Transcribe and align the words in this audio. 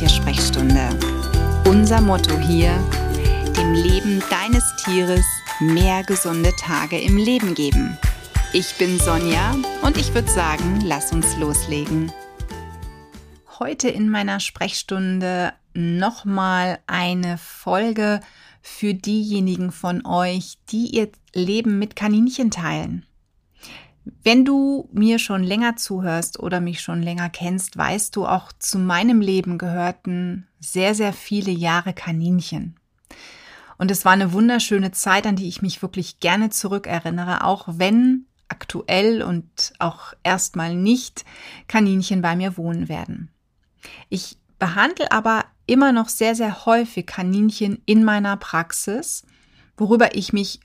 Haustiersprechstunde. 0.00 0.88
Unser 1.66 2.00
Motto 2.00 2.38
hier, 2.38 2.72
dem 3.54 3.74
Leben 3.74 4.22
deines 4.30 4.64
Tieres 4.76 5.26
mehr 5.60 6.02
gesunde 6.04 6.52
Tage 6.58 6.98
im 6.98 7.18
Leben 7.18 7.54
geben. 7.54 7.98
Ich 8.54 8.76
bin 8.78 8.98
Sonja 8.98 9.54
und 9.82 9.98
ich 9.98 10.14
würde 10.14 10.30
sagen, 10.30 10.80
lass 10.86 11.12
uns 11.12 11.36
loslegen. 11.36 12.10
Heute 13.58 13.90
in 13.90 14.08
meiner 14.08 14.40
Sprechstunde 14.40 15.52
nochmal 15.74 16.78
eine 16.86 17.36
Folge 17.36 18.20
für 18.62 18.94
diejenigen 18.94 19.70
von 19.70 20.06
euch, 20.06 20.56
die 20.70 20.96
ihr 20.96 21.10
Leben 21.34 21.78
mit 21.78 21.94
Kaninchen 21.94 22.50
teilen. 22.50 23.04
Wenn 24.22 24.44
du 24.44 24.88
mir 24.92 25.18
schon 25.18 25.42
länger 25.42 25.76
zuhörst 25.76 26.40
oder 26.40 26.60
mich 26.60 26.80
schon 26.80 27.02
länger 27.02 27.30
kennst, 27.30 27.76
weißt 27.76 28.14
du, 28.16 28.26
auch 28.26 28.52
zu 28.58 28.78
meinem 28.78 29.20
Leben 29.20 29.58
gehörten 29.58 30.46
sehr, 30.58 30.94
sehr 30.94 31.12
viele 31.12 31.50
Jahre 31.50 31.92
Kaninchen. 31.92 32.76
Und 33.78 33.90
es 33.90 34.04
war 34.04 34.12
eine 34.12 34.32
wunderschöne 34.32 34.92
Zeit, 34.92 35.26
an 35.26 35.36
die 35.36 35.48
ich 35.48 35.62
mich 35.62 35.80
wirklich 35.80 36.20
gerne 36.20 36.50
zurückerinnere, 36.50 37.44
auch 37.44 37.66
wenn 37.66 38.26
aktuell 38.48 39.22
und 39.22 39.72
auch 39.78 40.12
erstmal 40.22 40.74
nicht 40.74 41.24
Kaninchen 41.66 42.20
bei 42.20 42.36
mir 42.36 42.56
wohnen 42.56 42.88
werden. 42.88 43.30
Ich 44.08 44.36
behandle 44.58 45.10
aber 45.12 45.46
immer 45.66 45.92
noch 45.92 46.08
sehr, 46.08 46.34
sehr 46.34 46.66
häufig 46.66 47.06
Kaninchen 47.06 47.80
in 47.86 48.04
meiner 48.04 48.36
Praxis, 48.36 49.24
worüber 49.76 50.14
ich 50.14 50.32
mich 50.32 50.60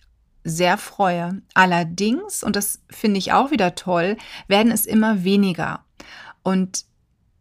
sehr 0.45 0.77
freue. 0.77 1.41
Allerdings, 1.53 2.43
und 2.43 2.55
das 2.55 2.79
finde 2.89 3.17
ich 3.17 3.33
auch 3.33 3.51
wieder 3.51 3.75
toll, 3.75 4.15
werden 4.47 4.71
es 4.71 4.85
immer 4.85 5.25
weniger. 5.25 5.83
Und 6.43 6.85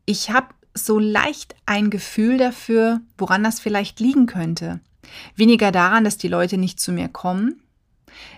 ich 0.06 0.30
habe 0.30 0.48
so 0.72 0.98
leicht 0.98 1.54
ein 1.66 1.90
Gefühl 1.90 2.38
dafür, 2.38 3.00
woran 3.16 3.44
das 3.44 3.60
vielleicht 3.60 4.00
liegen 4.00 4.26
könnte. 4.26 4.80
Weniger 5.36 5.70
daran, 5.70 6.02
dass 6.02 6.16
die 6.16 6.28
Leute 6.28 6.56
nicht 6.56 6.80
zu 6.80 6.90
mir 6.90 7.08
kommen, 7.08 7.60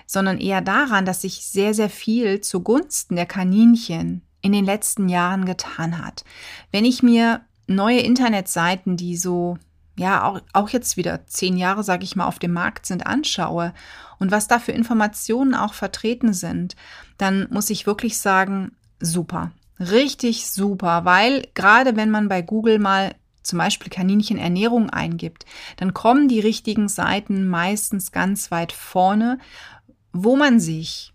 sondern 0.05 0.39
eher 0.39 0.61
daran, 0.61 1.07
dass 1.07 1.23
sich 1.23 1.47
sehr, 1.47 1.73
sehr 1.73 1.89
viel 1.89 2.41
zugunsten 2.41 3.17
der 3.17 3.27
Kaninchen 3.27 4.23
in 4.43 4.53
den 4.53 4.65
letzten 4.65 5.09
Jahren 5.09 5.45
getan 5.45 6.05
hat. 6.05 6.25
Wenn 6.73 6.85
ich 6.85 7.03
mir 7.03 7.43
neue 7.69 8.01
Internetseiten, 8.01 8.97
die 8.97 9.17
so 9.17 9.59
ja 9.97 10.25
auch, 10.25 10.41
auch 10.53 10.69
jetzt 10.69 10.97
wieder 10.97 11.27
zehn 11.27 11.57
Jahre, 11.57 11.83
sage 11.83 12.05
ich 12.05 12.17
mal, 12.17 12.27
auf 12.27 12.39
dem 12.39 12.53
Markt 12.53 12.87
sind, 12.87 13.07
anschaue 13.07 13.73
und 14.19 14.31
was 14.31 14.49
da 14.49 14.59
für 14.59 14.73
Informationen 14.73 15.55
auch 15.55 15.75
vertreten 15.75 16.33
sind, 16.33 16.77
dann 17.19 17.47
muss 17.51 17.71
ich 17.71 17.87
wirklich 17.87 18.19
sagen, 18.19 18.73
super, 19.01 19.53
richtig 19.79 20.47
super, 20.51 21.05
weil 21.05 21.49
gerade 21.55 21.97
wenn 21.97 22.11
man 22.11 22.29
bei 22.29 22.43
Google 22.43 22.79
mal 22.79 23.15
zum 23.43 23.59
Beispiel 23.59 23.91
Kaninchenernährung 23.91 24.91
eingibt, 24.91 25.47
dann 25.77 25.95
kommen 25.95 26.29
die 26.29 26.41
richtigen 26.41 26.89
Seiten 26.89 27.47
meistens 27.47 28.11
ganz 28.11 28.51
weit 28.51 28.73
vorne, 28.73 29.39
wo 30.13 30.37
man 30.37 30.59
sich 30.59 31.13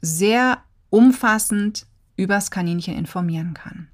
sehr 0.00 0.58
umfassend 0.90 1.86
übers 2.16 2.50
Kaninchen 2.50 2.94
informieren 2.94 3.54
kann. 3.54 3.88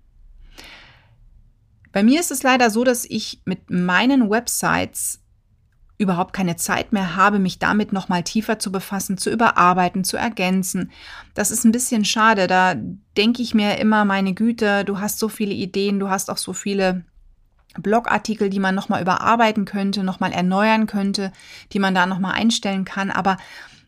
Bei 1.93 2.03
mir 2.03 2.21
ist 2.21 2.31
es 2.31 2.43
leider 2.43 2.71
so, 2.71 2.85
dass 2.85 3.05
ich 3.05 3.41
mit 3.45 3.71
meinen 3.71 4.31
Websites 4.31 5.21
überhaupt 5.99 6.33
keine 6.33 6.57
Zeit 6.57 6.93
mehr 6.93 7.17
habe, 7.17 7.41
mich 7.41 7.59
damit 7.59 7.93
nochmal 7.93 8.23
tiefer 8.23 8.59
zu 8.59 8.71
befassen, 8.71 9.19
zu 9.19 9.31
überarbeiten, 9.31 10.05
zu 10.05 10.17
ergänzen. 10.17 10.93
Das 11.35 11.51
ist 11.51 11.65
ein 11.65 11.73
bisschen 11.73 12.05
schade. 12.05 12.47
Da 12.47 12.77
denke 13.17 13.43
ich 13.43 13.53
mir 13.53 13.79
immer, 13.79 14.05
meine 14.05 14.33
Güte, 14.33 14.85
du 14.85 15.01
hast 15.01 15.19
so 15.19 15.29
viele 15.29 15.53
Ideen, 15.53 15.99
du 15.99 16.09
hast 16.09 16.31
auch 16.31 16.37
so 16.37 16.53
viele 16.53 17.05
Blogartikel, 17.75 18.49
die 18.49 18.61
man 18.61 18.77
nochmal 18.77 19.03
überarbeiten 19.03 19.65
könnte, 19.65 20.05
nochmal 20.05 20.33
erneuern 20.33 20.87
könnte, 20.87 21.33
die 21.73 21.81
man 21.81 21.95
da 21.95 22.07
nochmal 22.07 22.35
einstellen 22.35 22.85
kann. 22.85 23.11
Aber 23.11 23.37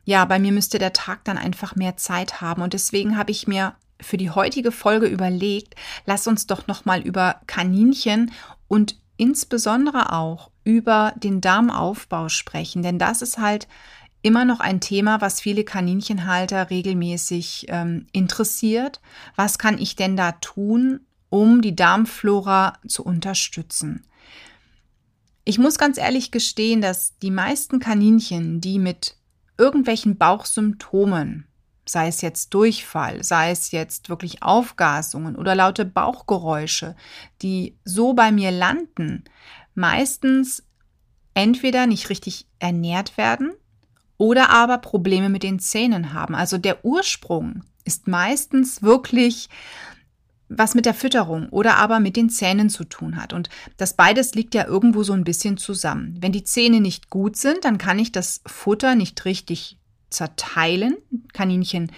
ja, 0.04 0.25
bei 0.25 0.41
mir 0.41 0.52
müsste 0.52 0.80
der 0.80 0.92
Tag 0.92 1.25
dann 1.25 1.38
einfach 1.38 1.76
mehr 1.76 1.96
Zeit 1.96 2.41
haben. 2.41 2.62
Und 2.62 2.72
deswegen 2.72 3.16
habe 3.16 3.30
ich 3.30 3.46
mir 3.46 3.75
für 4.03 4.16
die 4.16 4.31
heutige 4.31 4.72
Folge 4.72 5.06
überlegt, 5.06 5.75
lass 6.06 6.27
uns 6.27 6.47
doch 6.47 6.66
nochmal 6.66 7.00
über 7.00 7.41
Kaninchen 7.47 8.33
und 8.69 8.97
insbesondere 9.16 10.12
auch 10.12 10.50
über 10.65 11.12
den 11.16 11.41
Darmaufbau 11.41 12.28
sprechen, 12.28 12.83
denn 12.83 12.99
das 12.99 13.22
ist 13.22 13.38
halt 13.38 13.69
immer 14.22 14.44
noch 14.44 14.61
ein 14.61 14.81
Thema, 14.81 15.21
was 15.21 15.41
viele 15.41 15.65
Kaninchenhalter 15.65 16.71
regelmäßig 16.71 17.66
ähm, 17.69 18.06
interessiert. 18.12 19.00
Was 19.37 19.59
kann 19.59 19.78
ich 19.78 19.97
denn 19.97 20.17
da 20.17 20.32
tun, 20.32 21.00
um 21.31 21.62
die 21.62 21.75
Darmflora 21.75 22.75
zu 22.87 23.05
unterstützen? 23.05 24.05
Ich 25.44 25.59
muss 25.59 25.78
ganz 25.78 25.97
ehrlich 25.97 26.31
gestehen, 26.31 26.81
dass 26.81 27.19
die 27.19 27.31
meisten 27.31 27.78
Kaninchen, 27.78 28.61
die 28.61 28.78
mit 28.78 29.17
irgendwelchen 29.56 30.17
Bauchsymptomen 30.17 31.47
sei 31.90 32.08
es 32.08 32.20
jetzt 32.20 32.54
Durchfall, 32.54 33.22
sei 33.24 33.50
es 33.50 33.70
jetzt 33.70 34.08
wirklich 34.08 34.42
Aufgasungen 34.42 35.36
oder 35.36 35.54
laute 35.54 35.84
Bauchgeräusche, 35.84 36.96
die 37.42 37.76
so 37.84 38.12
bei 38.12 38.32
mir 38.32 38.50
landen, 38.50 39.24
meistens 39.74 40.62
entweder 41.34 41.86
nicht 41.86 42.10
richtig 42.10 42.46
ernährt 42.58 43.16
werden 43.16 43.52
oder 44.18 44.50
aber 44.50 44.78
Probleme 44.78 45.28
mit 45.28 45.42
den 45.42 45.58
Zähnen 45.58 46.12
haben. 46.12 46.34
Also 46.34 46.58
der 46.58 46.84
Ursprung 46.84 47.64
ist 47.84 48.06
meistens 48.08 48.82
wirklich 48.82 49.48
was 50.50 50.74
mit 50.74 50.84
der 50.84 50.94
Fütterung 50.94 51.48
oder 51.50 51.76
aber 51.76 52.00
mit 52.00 52.16
den 52.16 52.28
Zähnen 52.28 52.68
zu 52.68 52.84
tun 52.84 53.16
hat. 53.16 53.32
Und 53.32 53.48
das 53.76 53.94
beides 53.94 54.34
liegt 54.34 54.54
ja 54.54 54.66
irgendwo 54.66 55.04
so 55.04 55.12
ein 55.12 55.24
bisschen 55.24 55.56
zusammen. 55.56 56.18
Wenn 56.20 56.32
die 56.32 56.44
Zähne 56.44 56.80
nicht 56.80 57.08
gut 57.08 57.36
sind, 57.36 57.64
dann 57.64 57.78
kann 57.78 58.00
ich 58.00 58.10
das 58.10 58.42
Futter 58.46 58.96
nicht 58.96 59.24
richtig 59.24 59.78
zerteilen. 60.10 60.97
Kaninchen 61.32 61.91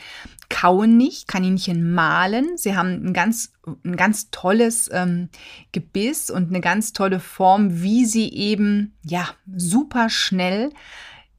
kauen 0.48 0.96
nicht, 0.96 1.28
Kaninchen 1.28 1.92
mahlen. 1.94 2.56
Sie 2.56 2.76
haben 2.76 3.06
ein 3.06 3.12
ganz, 3.12 3.52
ein 3.84 3.96
ganz 3.96 4.30
tolles 4.30 4.90
ähm, 4.92 5.30
Gebiss 5.72 6.30
und 6.30 6.50
eine 6.50 6.60
ganz 6.60 6.92
tolle 6.92 7.20
Form, 7.20 7.82
wie 7.82 8.04
sie 8.04 8.28
eben, 8.32 8.94
ja, 9.02 9.28
super 9.56 10.10
schnell, 10.10 10.70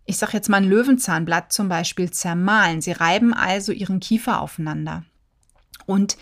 ich 0.05 0.17
sag 0.17 0.33
jetzt 0.33 0.49
mal 0.49 0.57
ein 0.57 0.69
Löwenzahnblatt 0.69 1.53
zum 1.53 1.69
Beispiel, 1.69 2.11
zermahlen. 2.11 2.81
Sie 2.81 2.91
reiben 2.91 3.33
also 3.33 3.71
ihren 3.71 3.99
Kiefer 3.99 4.41
aufeinander. 4.41 5.05
Und 5.85 6.17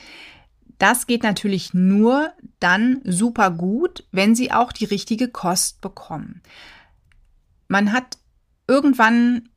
das 0.77 1.07
geht 1.07 1.23
natürlich 1.23 1.73
nur 1.73 2.31
dann 2.59 3.01
super 3.03 3.51
gut, 3.51 4.03
wenn 4.11 4.35
sie 4.35 4.51
auch 4.51 4.71
die 4.71 4.85
richtige 4.85 5.27
Kost 5.27 5.81
bekommen. 5.81 6.41
Man 7.67 7.93
hat 7.93 8.17
irgendwann 8.67 9.49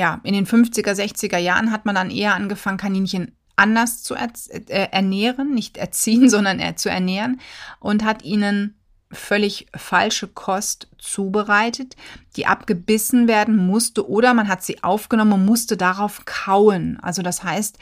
ja, 0.00 0.18
in 0.22 0.32
den 0.32 0.46
50er, 0.46 0.94
60er 0.94 1.36
Jahren 1.36 1.70
hat 1.70 1.84
man 1.84 1.94
dann 1.94 2.10
eher 2.10 2.34
angefangen, 2.34 2.78
Kaninchen 2.78 3.36
anders 3.54 4.02
zu 4.02 4.14
er 4.14 4.30
äh, 4.50 4.88
ernähren, 4.90 5.54
nicht 5.54 5.76
erziehen, 5.76 6.30
sondern 6.34 6.58
äh, 6.58 6.74
zu 6.74 6.88
ernähren 6.88 7.38
und 7.80 8.02
hat 8.02 8.24
ihnen 8.24 8.78
völlig 9.12 9.66
falsche 9.76 10.26
Kost 10.26 10.88
zubereitet, 10.96 11.96
die 12.36 12.46
abgebissen 12.46 13.28
werden 13.28 13.58
musste 13.58 14.08
oder 14.08 14.32
man 14.32 14.48
hat 14.48 14.62
sie 14.62 14.82
aufgenommen 14.82 15.34
und 15.34 15.44
musste 15.44 15.76
darauf 15.76 16.24
kauen. 16.24 16.98
Also 17.02 17.20
das 17.20 17.42
heißt, 17.44 17.78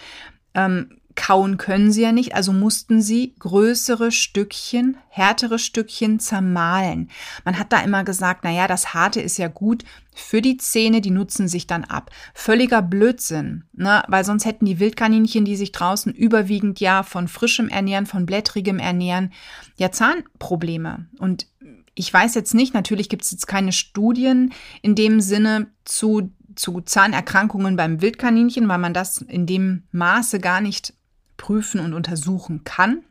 ähm, 0.54 0.98
Kauen 1.18 1.56
können 1.56 1.90
sie 1.90 2.02
ja 2.02 2.12
nicht, 2.12 2.36
also 2.36 2.52
mussten 2.52 3.02
sie 3.02 3.34
größere 3.40 4.12
Stückchen, 4.12 4.96
härtere 5.08 5.58
Stückchen 5.58 6.20
zermahlen. 6.20 7.10
Man 7.44 7.58
hat 7.58 7.72
da 7.72 7.80
immer 7.80 8.04
gesagt, 8.04 8.42
na 8.44 8.52
ja, 8.52 8.68
das 8.68 8.94
harte 8.94 9.20
ist 9.20 9.36
ja 9.36 9.48
gut 9.48 9.84
für 10.14 10.40
die 10.40 10.58
Zähne, 10.58 11.00
die 11.00 11.10
nutzen 11.10 11.48
sich 11.48 11.66
dann 11.66 11.82
ab. 11.82 12.12
Völliger 12.34 12.82
Blödsinn, 12.82 13.64
ne? 13.72 14.04
weil 14.06 14.24
sonst 14.24 14.44
hätten 14.44 14.64
die 14.64 14.78
Wildkaninchen, 14.78 15.44
die 15.44 15.56
sich 15.56 15.72
draußen 15.72 16.14
überwiegend 16.14 16.78
ja 16.78 17.02
von 17.02 17.26
frischem 17.26 17.68
Ernähren, 17.68 18.06
von 18.06 18.24
blättrigem 18.24 18.78
Ernähren, 18.78 19.32
ja 19.76 19.90
Zahnprobleme. 19.90 21.08
Und 21.18 21.48
ich 21.96 22.14
weiß 22.14 22.36
jetzt 22.36 22.54
nicht, 22.54 22.74
natürlich 22.74 23.08
gibt 23.08 23.24
es 23.24 23.32
jetzt 23.32 23.48
keine 23.48 23.72
Studien 23.72 24.52
in 24.82 24.94
dem 24.94 25.20
Sinne 25.20 25.66
zu 25.84 26.30
zu 26.54 26.80
Zahnerkrankungen 26.80 27.76
beim 27.76 28.02
Wildkaninchen, 28.02 28.66
weil 28.68 28.78
man 28.78 28.92
das 28.92 29.18
in 29.18 29.46
dem 29.46 29.84
Maße 29.92 30.40
gar 30.40 30.60
nicht 30.60 30.94
prüfen 31.38 31.80
und 31.80 31.94
untersuchen 31.94 32.64
kann. 32.64 33.04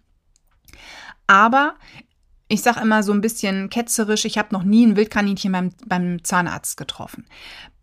Aber 1.25 1.75
ich 2.47 2.61
sage 2.61 2.81
immer 2.81 3.01
so 3.01 3.11
ein 3.11 3.21
bisschen 3.21 3.69
ketzerisch, 3.69 4.25
ich 4.25 4.37
habe 4.37 4.53
noch 4.53 4.63
nie 4.63 4.85
ein 4.85 4.95
Wildkaninchen 4.95 5.51
beim, 5.51 5.71
beim 5.85 6.23
Zahnarzt 6.23 6.77
getroffen. 6.77 7.25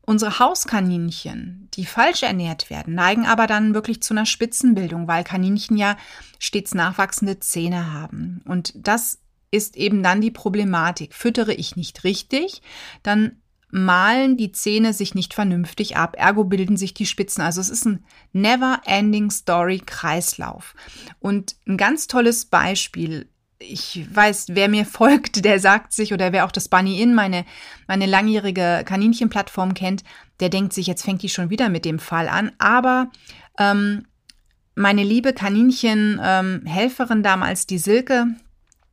Unsere 0.06 0.38
Hauskaninchen, 0.38 1.68
die 1.74 1.86
falsch 1.86 2.22
ernährt 2.22 2.70
werden, 2.70 2.94
neigen 2.94 3.26
aber 3.26 3.46
dann 3.46 3.74
wirklich 3.74 4.02
zu 4.02 4.14
einer 4.14 4.26
Spitzenbildung, 4.26 5.08
weil 5.08 5.24
Kaninchen 5.24 5.76
ja 5.76 5.96
stets 6.38 6.74
nachwachsende 6.74 7.40
Zähne 7.40 7.92
haben. 7.92 8.42
Und 8.46 8.72
das 8.76 9.18
ist 9.50 9.76
eben 9.76 10.02
dann 10.02 10.20
die 10.20 10.30
Problematik. 10.30 11.14
Füttere 11.14 11.54
ich 11.54 11.76
nicht 11.76 12.04
richtig, 12.04 12.60
dann 13.02 13.40
malen 13.74 14.36
die 14.36 14.52
Zähne 14.52 14.92
sich 14.92 15.16
nicht 15.16 15.34
vernünftig 15.34 15.96
ab, 15.96 16.14
ergo 16.16 16.44
bilden 16.44 16.76
sich 16.76 16.94
die 16.94 17.06
Spitzen. 17.06 17.42
Also 17.42 17.60
es 17.60 17.68
ist 17.68 17.84
ein 17.86 18.04
never 18.32 18.80
ending 18.86 19.32
story 19.32 19.82
Kreislauf. 19.84 20.76
Und 21.18 21.56
ein 21.66 21.76
ganz 21.76 22.06
tolles 22.06 22.44
Beispiel 22.44 23.28
ich 23.58 24.04
weiß, 24.14 24.48
wer 24.50 24.68
mir 24.68 24.84
folgt, 24.86 25.44
der 25.44 25.58
sagt 25.58 25.92
sich, 25.92 26.12
oder 26.12 26.32
wer 26.32 26.44
auch 26.44 26.52
das 26.52 26.68
Bunny 26.68 27.00
In, 27.00 27.14
meine, 27.14 27.44
meine 27.88 28.06
langjährige 28.06 28.82
Kaninchenplattform 28.84 29.74
kennt, 29.74 30.04
der 30.40 30.50
denkt 30.50 30.72
sich, 30.72 30.86
jetzt 30.86 31.02
fängt 31.02 31.22
die 31.22 31.28
schon 31.28 31.50
wieder 31.50 31.68
mit 31.68 31.84
dem 31.84 31.98
Fall 31.98 32.28
an. 32.28 32.52
Aber 32.58 33.10
ähm, 33.58 34.06
meine 34.74 35.02
liebe 35.02 35.32
Kaninchenhelferin 35.32 37.18
ähm, 37.18 37.22
damals, 37.22 37.66
die 37.66 37.78
Silke, 37.78 38.26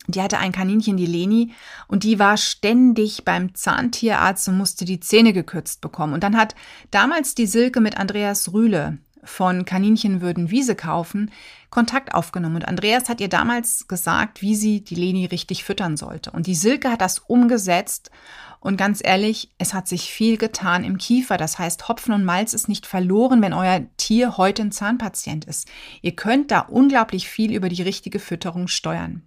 die 0.07 0.21
hatte 0.21 0.39
ein 0.39 0.51
Kaninchen, 0.51 0.98
die 0.98 1.06
Leni, 1.06 1.53
und 1.88 2.03
die 2.03 2.19
war 2.19 2.38
ständig 2.38 3.24
beim 3.24 3.53
Zahntierarzt 3.53 4.48
und 4.48 4.57
musste 4.57 4.86
die 4.86 5.00
Zähne 5.00 5.33
gekürzt 5.33 5.81
bekommen. 5.81 6.13
Und 6.13 6.24
dann 6.24 6.38
hat 6.38 6.56
damals 6.89 7.36
die 7.36 7.45
Silke 7.45 7.81
mit 7.81 7.98
Andreas 7.98 8.51
Rühle 8.53 8.98
von 9.24 9.65
Kaninchen 9.65 10.21
würden 10.21 10.50
Wiese 10.50 10.75
kaufen, 10.75 11.31
Kontakt 11.69 12.13
aufgenommen. 12.13 12.57
Und 12.57 12.68
Andreas 12.68 13.07
hat 13.07 13.21
ihr 13.21 13.30
damals 13.30 13.88
gesagt, 13.88 14.42
wie 14.42 14.56
sie 14.56 14.83
die 14.83 14.95
Leni 14.95 15.25
richtig 15.25 15.63
füttern 15.63 15.98
sollte. 15.98 16.31
Und 16.31 16.48
die 16.48 16.56
Silke 16.56 16.92
hat 16.92 17.01
das 17.01 17.19
umgesetzt. 17.19 18.12
Und 18.59 18.77
ganz 18.77 19.01
ehrlich, 19.03 19.51
es 19.57 19.74
hat 19.74 19.88
sich 19.88 20.12
viel 20.12 20.38
getan 20.38 20.83
im 20.83 20.98
Kiefer. 20.98 21.38
Das 21.38 21.57
heißt, 21.57 21.88
Hopfen 21.88 22.13
und 22.13 22.25
Malz 22.25 22.53
ist 22.53 22.68
nicht 22.68 22.86
verloren, 22.86 23.42
wenn 23.42 23.53
euer 23.53 23.81
Tier 23.98 24.38
heute 24.38 24.63
ein 24.63 24.71
Zahnpatient 24.71 25.45
ist. 25.45 25.68
Ihr 26.01 26.15
könnt 26.15 26.51
da 26.51 26.59
unglaublich 26.59 27.30
viel 27.30 27.53
über 27.53 27.69
die 27.69 27.81
richtige 27.81 28.19
Fütterung 28.19 28.68
steuern. 28.68 29.24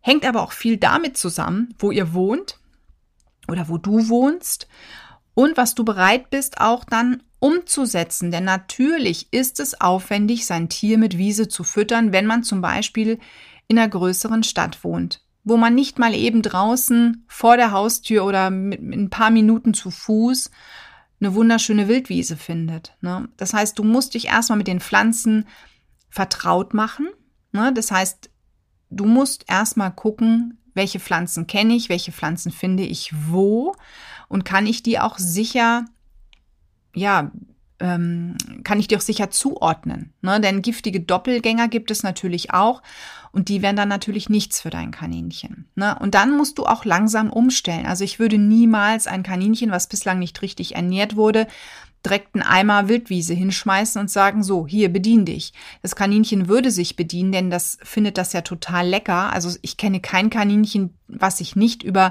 Hängt 0.00 0.24
aber 0.24 0.42
auch 0.42 0.52
viel 0.52 0.76
damit 0.76 1.16
zusammen, 1.16 1.74
wo 1.78 1.90
ihr 1.90 2.14
wohnt 2.14 2.58
oder 3.48 3.68
wo 3.68 3.78
du 3.78 4.08
wohnst 4.08 4.68
und 5.34 5.56
was 5.56 5.74
du 5.74 5.84
bereit 5.84 6.30
bist 6.30 6.60
auch 6.60 6.84
dann 6.84 7.22
umzusetzen. 7.38 8.30
Denn 8.30 8.44
natürlich 8.44 9.32
ist 9.32 9.60
es 9.60 9.80
aufwendig, 9.80 10.46
sein 10.46 10.68
Tier 10.68 10.98
mit 10.98 11.18
Wiese 11.18 11.48
zu 11.48 11.64
füttern, 11.64 12.12
wenn 12.12 12.26
man 12.26 12.42
zum 12.42 12.60
Beispiel 12.60 13.18
in 13.66 13.78
einer 13.78 13.88
größeren 13.88 14.42
Stadt 14.42 14.82
wohnt, 14.84 15.24
wo 15.44 15.56
man 15.56 15.74
nicht 15.74 15.98
mal 15.98 16.14
eben 16.14 16.42
draußen 16.42 17.24
vor 17.28 17.56
der 17.56 17.72
Haustür 17.72 18.24
oder 18.24 18.50
mit 18.50 18.80
ein 18.80 19.10
paar 19.10 19.30
Minuten 19.30 19.74
zu 19.74 19.90
Fuß 19.90 20.50
eine 21.20 21.34
wunderschöne 21.34 21.88
Wildwiese 21.88 22.36
findet. 22.36 22.96
Ne? 23.00 23.28
Das 23.36 23.52
heißt, 23.52 23.78
du 23.78 23.84
musst 23.84 24.14
dich 24.14 24.28
erstmal 24.28 24.58
mit 24.58 24.66
den 24.66 24.80
Pflanzen 24.80 25.46
vertraut 26.08 26.74
machen. 26.74 27.08
Ne? 27.52 27.72
Das 27.74 27.90
heißt, 27.90 28.29
du 28.90 29.04
musst 29.06 29.44
erstmal 29.48 29.92
gucken, 29.92 30.58
welche 30.74 31.00
Pflanzen 31.00 31.46
kenne 31.46 31.74
ich, 31.74 31.88
welche 31.88 32.12
Pflanzen 32.12 32.52
finde 32.52 32.84
ich 32.84 33.12
wo 33.28 33.74
und 34.28 34.44
kann 34.44 34.66
ich 34.66 34.82
die 34.82 34.98
auch 34.98 35.18
sicher, 35.18 35.84
ja, 36.94 37.30
ähm, 37.80 38.36
kann 38.62 38.78
ich 38.78 38.88
die 38.88 38.96
auch 38.96 39.00
sicher 39.00 39.30
zuordnen. 39.30 40.12
Ne? 40.20 40.40
Denn 40.40 40.62
giftige 40.62 41.00
Doppelgänger 41.00 41.68
gibt 41.68 41.90
es 41.90 42.02
natürlich 42.02 42.52
auch 42.52 42.82
und 43.32 43.48
die 43.48 43.62
wären 43.62 43.76
dann 43.76 43.88
natürlich 43.88 44.28
nichts 44.28 44.60
für 44.60 44.70
dein 44.70 44.90
Kaninchen. 44.90 45.66
Ne? 45.74 45.98
Und 45.98 46.14
dann 46.14 46.36
musst 46.36 46.58
du 46.58 46.66
auch 46.66 46.84
langsam 46.84 47.30
umstellen. 47.30 47.86
Also 47.86 48.04
ich 48.04 48.18
würde 48.18 48.38
niemals 48.38 49.06
ein 49.06 49.22
Kaninchen, 49.22 49.70
was 49.70 49.88
bislang 49.88 50.18
nicht 50.18 50.40
richtig 50.42 50.76
ernährt 50.76 51.16
wurde, 51.16 51.46
direkt 52.04 52.34
Eimer 52.34 52.88
Wildwiese 52.88 53.34
hinschmeißen 53.34 54.00
und 54.00 54.10
sagen, 54.10 54.42
so, 54.42 54.66
hier, 54.66 54.92
bedien 54.92 55.24
dich. 55.24 55.52
Das 55.82 55.96
Kaninchen 55.96 56.48
würde 56.48 56.70
sich 56.70 56.96
bedienen, 56.96 57.32
denn 57.32 57.50
das 57.50 57.78
findet 57.82 58.18
das 58.18 58.32
ja 58.32 58.40
total 58.40 58.86
lecker. 58.86 59.32
Also 59.32 59.56
ich 59.62 59.76
kenne 59.76 60.00
kein 60.00 60.30
Kaninchen, 60.30 60.94
was 61.08 61.38
sich 61.38 61.56
nicht 61.56 61.82
über 61.82 62.10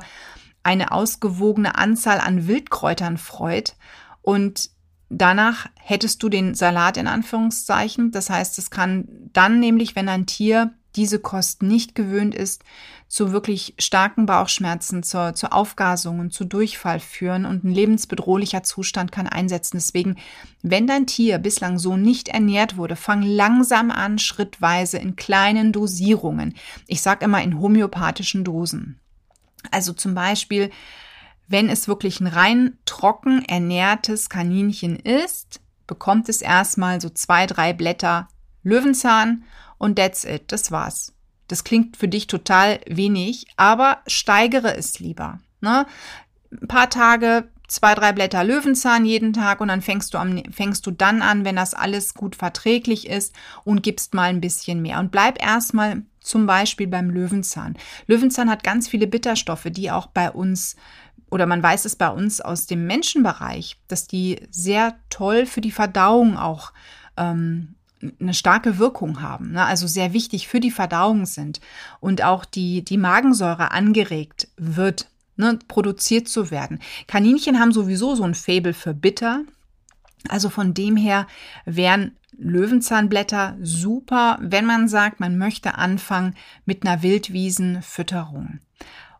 eine 0.64 0.92
ausgewogene 0.92 1.76
Anzahl 1.76 2.20
an 2.20 2.48
Wildkräutern 2.48 3.18
freut. 3.18 3.76
Und 4.22 4.70
danach 5.10 5.68
hättest 5.80 6.22
du 6.22 6.30
den 6.30 6.54
Salat 6.54 6.98
in 6.98 7.08
Anführungszeichen. 7.08 8.12
Das 8.12 8.30
heißt, 8.30 8.60
es 8.60 8.70
kann 8.70 9.08
dann 9.34 9.60
nämlich, 9.60 9.96
wenn 9.96 10.10
ein 10.10 10.26
Tier 10.26 10.74
diese 10.96 11.20
Kost 11.20 11.62
nicht 11.62 11.96
gewöhnt 11.96 12.34
ist, 12.36 12.64
zu 13.08 13.32
wirklich 13.32 13.74
starken 13.80 14.26
Bauchschmerzen, 14.26 15.04
zur, 15.04 15.34
zur 15.34 15.54
Aufgasung 15.54 16.20
und 16.20 16.34
zu 16.34 16.46
Durchfall 16.46 17.00
führen 17.00 17.46
und 17.46 17.64
ein 17.64 17.72
lebensbedrohlicher 17.72 18.64
Zustand 18.64 19.12
kann 19.12 19.28
einsetzen. 19.28 19.78
Deswegen, 19.78 20.18
wenn 20.62 20.88
dein 20.88 21.08
Tier 21.08 21.40
bislang 21.40 21.80
so 21.80 21.98
nicht 21.98 22.30
ernährt 22.30 22.78
wurde, 22.78 22.96
fang 22.96 23.22
langsam 23.22 23.92
an, 23.92 24.20
schrittweise 24.20 24.98
in 24.98 25.16
kleinen 25.16 25.72
Dosierungen. 25.72 26.56
Ich 26.88 27.02
sage 27.02 27.26
immer 27.26 27.42
in 27.42 27.60
homöopathischen 27.60 28.44
Dosen. 28.44 29.00
Also 29.72 29.94
zum 29.94 30.14
Beispiel, 30.14 30.70
wenn 31.48 31.70
es 31.70 31.88
wirklich 31.88 32.20
ein 32.20 32.28
rein 32.28 32.78
trocken 32.86 33.44
ernährtes 33.44 34.30
Kaninchen 34.30 34.98
ist, 34.98 35.62
bekommt 35.88 36.30
es 36.30 36.42
erstmal 36.42 37.02
so 37.02 37.10
zwei, 37.10 37.48
drei 37.48 37.74
Blätter 37.74 38.28
Löwenzahn 38.64 39.44
und 39.80 39.96
that's 39.96 40.24
it, 40.24 40.52
das 40.52 40.72
war's. 40.72 41.14
Das 41.48 41.64
klingt 41.64 41.98
für 41.98 42.08
dich 42.08 42.28
total 42.28 42.80
wenig, 42.88 43.48
aber 43.58 44.04
steigere 44.06 44.78
es 44.78 45.00
lieber. 45.00 45.40
Ne? 45.62 45.88
Ein 46.52 46.68
paar 46.68 46.92
Tage, 46.92 47.50
zwei, 47.68 47.96
drei 47.96 48.14
Blätter 48.14 48.44
Löwenzahn 48.44 49.06
jeden 49.06 49.34
Tag 49.34 49.62
und 49.62 49.70
dann 49.70 49.82
fängst 49.82 50.14
du, 50.14 50.20
am, 50.20 50.44
fängst 50.52 50.86
du 50.86 50.92
dann 50.92 51.24
an, 51.24 51.46
wenn 51.46 51.56
das 51.56 51.74
alles 51.74 52.14
gut 52.14 52.36
verträglich 52.36 53.08
ist 53.08 53.34
und 53.64 53.82
gibst 53.82 54.14
mal 54.14 54.30
ein 54.30 54.42
bisschen 54.42 54.84
mehr. 54.84 55.00
Und 55.00 55.12
bleib 55.12 55.42
erstmal 55.44 56.04
zum 56.20 56.46
Beispiel 56.46 56.88
beim 56.88 57.10
Löwenzahn. 57.10 57.76
Löwenzahn 58.06 58.50
hat 58.50 58.64
ganz 58.64 58.88
viele 58.88 59.08
Bitterstoffe, 59.08 59.68
die 59.72 59.90
auch 59.90 60.08
bei 60.08 60.30
uns 60.30 60.76
oder 61.32 61.46
man 61.46 61.62
weiß 61.62 61.86
es 61.86 61.96
bei 61.96 62.10
uns 62.10 62.42
aus 62.42 62.66
dem 62.66 62.88
Menschenbereich, 62.88 63.78
dass 63.88 64.08
die 64.08 64.48
sehr 64.50 64.96
toll 65.10 65.46
für 65.46 65.62
die 65.62 65.72
Verdauung 65.72 66.38
auch 66.38 66.74
ähm, 67.18 67.76
eine 68.20 68.34
starke 68.34 68.78
Wirkung 68.78 69.22
haben, 69.22 69.52
ne? 69.52 69.66
also 69.66 69.88
sehr 69.88 70.14
wichtig 70.14 70.48
für 70.48 70.60
die 70.60 70.72
Verdauung 70.72 71.26
sind 71.26 71.60
und 72.00 72.24
auch 72.24 72.46
die, 72.46 72.84
die 72.84 72.98
Magensäure 72.98 73.72
angeregt 73.72 74.48
wird, 74.58 75.10
ne? 75.36 75.60
produziert 75.68 76.28
zu 76.28 76.52
werden. 76.52 76.80
Kaninchen 77.08 77.60
haben 77.60 77.72
sowieso 77.72 78.16
so 78.16 78.24
ein 78.24 78.36
Faible 78.36 78.74
für 78.74 78.94
bitter. 78.94 79.42
Also 80.28 80.50
von 80.50 80.74
dem 80.74 80.98
her 80.98 81.28
wären 81.66 82.18
Löwenzahnblätter 82.38 83.58
super, 83.62 84.38
wenn 84.42 84.66
man 84.66 84.88
sagt, 84.88 85.20
man 85.20 85.38
möchte 85.38 85.76
anfangen 85.76 86.36
mit 86.66 86.86
einer 86.86 87.02
Wildwiesenfütterung. 87.02 88.60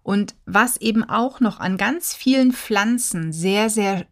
Und 0.04 0.36
was 0.46 0.78
eben 0.78 1.04
auch 1.04 1.40
noch 1.40 1.60
an 1.60 1.78
ganz 1.78 2.14
vielen 2.14 2.54
Pflanzen 2.54 3.34
sehr, 3.34 3.70
sehr 3.70 4.06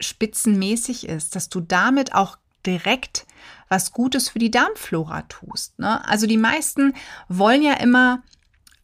spitzenmäßig 0.00 1.08
ist, 1.08 1.36
dass 1.36 1.48
du 1.48 1.60
damit 1.60 2.14
auch 2.14 2.38
direkt 2.64 3.26
was 3.72 3.90
Gutes 3.90 4.28
für 4.28 4.38
die 4.38 4.50
Darmflora 4.50 5.22
tust. 5.22 5.78
Ne? 5.78 6.06
Also 6.06 6.26
die 6.26 6.36
meisten 6.36 6.92
wollen 7.28 7.62
ja 7.62 7.72
immer 7.72 8.22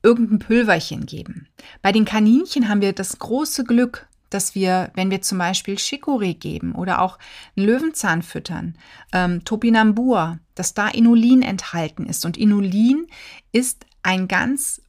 irgendein 0.02 0.38
Pülverchen 0.38 1.04
geben. 1.04 1.47
Bei 1.83 1.92
den 1.92 2.07
Kaninchen 2.07 2.68
haben 2.68 2.80
wir 2.80 2.95
das 2.95 3.18
große 3.18 3.64
Glück, 3.64 4.09
dass 4.30 4.54
wir, 4.54 4.90
wenn 4.95 5.11
wir 5.11 5.21
zum 5.21 5.37
Beispiel 5.37 5.75
Chicorée 5.75 6.35
geben 6.35 6.75
oder 6.75 7.02
auch 7.02 7.18
einen 7.54 7.66
Löwenzahn 7.66 8.23
füttern, 8.23 8.78
ähm, 9.12 9.45
Topinambur, 9.45 10.38
dass 10.54 10.73
da 10.73 10.88
Inulin 10.88 11.42
enthalten 11.42 12.07
ist. 12.07 12.25
Und 12.25 12.38
Inulin 12.38 13.07
ist 13.52 13.85
ein 14.02 14.26
ganz 14.26 14.80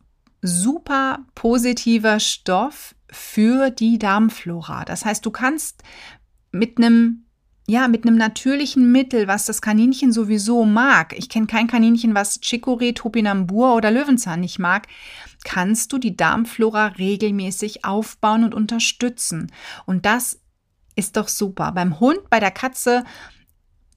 super 0.42 1.26
positiver 1.36 2.22
Stoff 2.22 2.96
für 3.12 3.70
die 3.70 4.00
Darmflora. 4.00 4.86
Das 4.86 5.04
heißt, 5.04 5.26
du 5.26 5.32
kannst 5.32 5.84
mit 6.52 6.78
einem 6.78 7.26
ja, 7.70 7.88
mit 7.88 8.04
einem 8.04 8.18
natürlichen 8.18 8.92
Mittel, 8.92 9.28
was 9.28 9.46
das 9.46 9.62
Kaninchen 9.62 10.12
sowieso 10.12 10.66
mag. 10.66 11.14
Ich 11.16 11.30
kenne 11.30 11.46
kein 11.46 11.68
Kaninchen, 11.68 12.16
was 12.16 12.42
Chicorée, 12.42 12.96
Topinambur 12.96 13.76
oder 13.76 13.92
Löwenzahn 13.92 14.40
nicht 14.40 14.58
mag. 14.58 14.88
Kannst 15.44 15.94
du 15.94 16.00
die 16.00 16.18
Darmflora 16.18 16.88
regelmäßig 16.88 17.86
aufbauen 17.86 18.44
und 18.44 18.56
unterstützen. 18.56 19.52
Und 19.86 20.08
das 20.08 20.40
ist 20.96 21.16
doch 21.16 21.28
super. 21.28 21.72
Beim 21.72 22.00
Hund, 22.00 22.28
bei 22.32 22.40
der 22.40 22.50
Katze, 22.50 23.04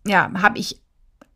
ja, 0.06 0.30
habe 0.34 0.58
ich 0.58 0.82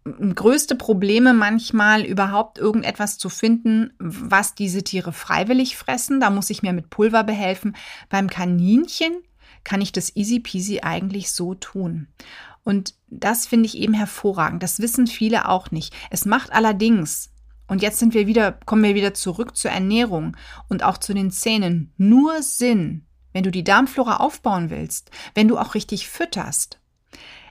größte 0.05 0.75
Probleme 0.75 1.33
manchmal 1.33 2.03
überhaupt 2.03 2.59
irgendetwas 2.59 3.17
zu 3.17 3.31
finden, 3.31 3.95
was 3.99 4.55
diese 4.55 4.85
Tiere 4.85 5.15
freiwillig 5.15 5.79
fressen. 5.79 6.21
Da 6.21 6.29
muss 6.29 6.51
ich 6.51 6.63
mir 6.63 6.75
mit 6.75 6.91
Pulver 6.91 7.25
behelfen. 7.25 7.75
Beim 8.11 8.29
Kaninchen 8.29 9.23
kann 9.67 9.81
ich 9.81 9.93
das 9.93 10.15
easy 10.15 10.39
peasy 10.39 10.81
eigentlich 10.81 11.33
so 11.33 11.55
tun. 11.55 12.07
Und 12.63 12.95
das 13.09 13.47
finde 13.47 13.67
ich 13.67 13.77
eben 13.77 13.95
hervorragend. 13.95 14.63
Das 14.63 14.81
wissen 14.81 15.07
viele 15.07 15.49
auch 15.49 15.71
nicht. 15.73 15.93
Es 16.11 16.25
macht 16.25 16.53
allerdings, 16.53 17.31
und 17.67 17.83
jetzt 17.83 17.99
sind 17.99 18.15
wir 18.15 18.27
wieder, 18.27 18.53
kommen 18.53 18.85
wir 18.85 18.95
wieder 18.95 19.13
zurück 19.13 19.57
zur 19.57 19.73
Ernährung 19.73 20.37
und 20.69 20.85
auch 20.85 20.99
zu 20.99 21.15
den 21.15 21.33
Zähnen, 21.33 21.93
nur 21.97 22.43
Sinn, 22.43 23.07
wenn 23.33 23.43
du 23.43 23.51
die 23.51 23.65
Darmflora 23.65 24.19
aufbauen 24.19 24.71
willst, 24.71 25.11
wenn 25.35 25.49
du 25.49 25.59
auch 25.59 25.75
richtig 25.75 26.09
fütterst. 26.09 26.81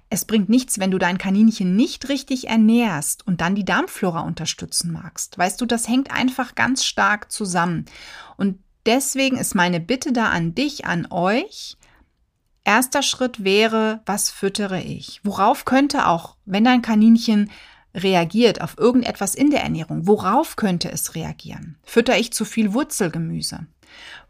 Es 0.10 0.24
bringt 0.24 0.48
nichts, 0.48 0.80
wenn 0.80 0.92
du 0.92 0.98
dein 0.98 1.18
Kaninchen 1.18 1.76
nicht 1.76 2.08
richtig 2.08 2.48
ernährst 2.48 3.28
und 3.28 3.42
dann 3.42 3.56
die 3.56 3.66
Darmflora 3.66 4.22
unterstützen 4.22 4.94
magst. 4.94 5.38
Weißt 5.38 5.60
du, 5.60 5.66
das 5.66 5.90
hängt 5.90 6.12
einfach 6.12 6.56
ganz 6.56 6.86
stark 6.86 7.32
zusammen. 7.32 7.86
Und 8.38 8.60
deswegen 8.86 9.36
ist 9.36 9.54
meine 9.54 9.82
Bitte 9.82 10.14
da 10.14 10.30
an 10.30 10.56
dich, 10.56 10.86
an 10.86 11.08
euch, 11.10 11.76
Erster 12.66 13.04
Schritt 13.04 13.44
wäre, 13.44 14.02
was 14.08 14.32
füttere 14.32 14.82
ich? 14.82 15.22
Worauf 15.24 15.66
könnte 15.66 16.08
auch, 16.08 16.36
wenn 16.46 16.64
dein 16.64 16.82
Kaninchen 16.82 17.52
reagiert 17.94 18.60
auf 18.60 18.78
irgendetwas 18.78 19.36
in 19.36 19.52
der 19.52 19.62
Ernährung, 19.62 20.08
worauf 20.08 20.56
könnte 20.56 20.92
es 20.92 21.14
reagieren? 21.16 21.78
Fütter 21.84 22.18
ich 22.18 22.34
zu 22.34 22.44
viel 22.44 22.74
Wurzelgemüse? 22.74 23.68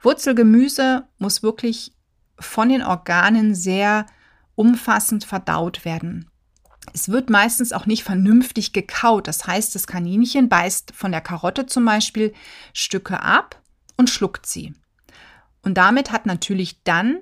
Wurzelgemüse 0.01 1.07
muss 1.17 1.43
wirklich 1.43 1.93
von 2.37 2.67
den 2.67 2.83
Organen 2.83 3.55
sehr 3.55 4.05
umfassend 4.55 5.23
verdaut 5.23 5.85
werden. 5.85 6.29
Es 6.93 7.09
wird 7.09 7.29
meistens 7.29 7.71
auch 7.71 7.85
nicht 7.85 8.03
vernünftig 8.03 8.73
gekaut. 8.73 9.29
Das 9.29 9.47
heißt, 9.47 9.73
das 9.73 9.87
Kaninchen 9.87 10.49
beißt 10.49 10.91
von 10.93 11.11
der 11.11 11.21
Karotte 11.21 11.65
zum 11.65 11.85
Beispiel 11.85 12.33
Stücke 12.73 13.21
ab 13.21 13.61
und 13.97 14.09
schluckt 14.09 14.45
sie. 14.45 14.73
Und 15.63 15.75
damit 15.75 16.11
hat 16.11 16.25
natürlich 16.25 16.83
dann 16.83 17.19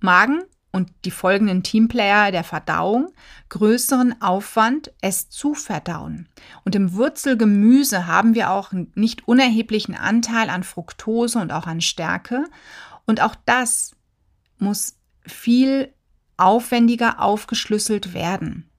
Magen 0.00 0.42
und 0.72 0.90
die 1.04 1.10
folgenden 1.10 1.62
Teamplayer 1.62 2.30
der 2.30 2.44
Verdauung 2.44 3.12
größeren 3.48 4.22
Aufwand, 4.22 4.92
es 5.00 5.28
zu 5.28 5.54
verdauen. 5.54 6.28
Und 6.64 6.74
im 6.74 6.94
Wurzelgemüse 6.94 8.06
haben 8.06 8.34
wir 8.34 8.50
auch 8.50 8.72
einen 8.72 8.92
nicht 8.94 9.26
unerheblichen 9.26 9.96
Anteil 9.96 10.48
an 10.48 10.62
Fructose 10.62 11.38
und 11.40 11.52
auch 11.52 11.66
an 11.66 11.80
Stärke. 11.80 12.44
Und 13.04 13.20
auch 13.20 13.34
das 13.44 13.96
muss 14.58 14.96
viel 15.26 15.92
aufwendiger 16.36 17.20
aufgeschlüsselt 17.20 18.14
werden. 18.14 18.70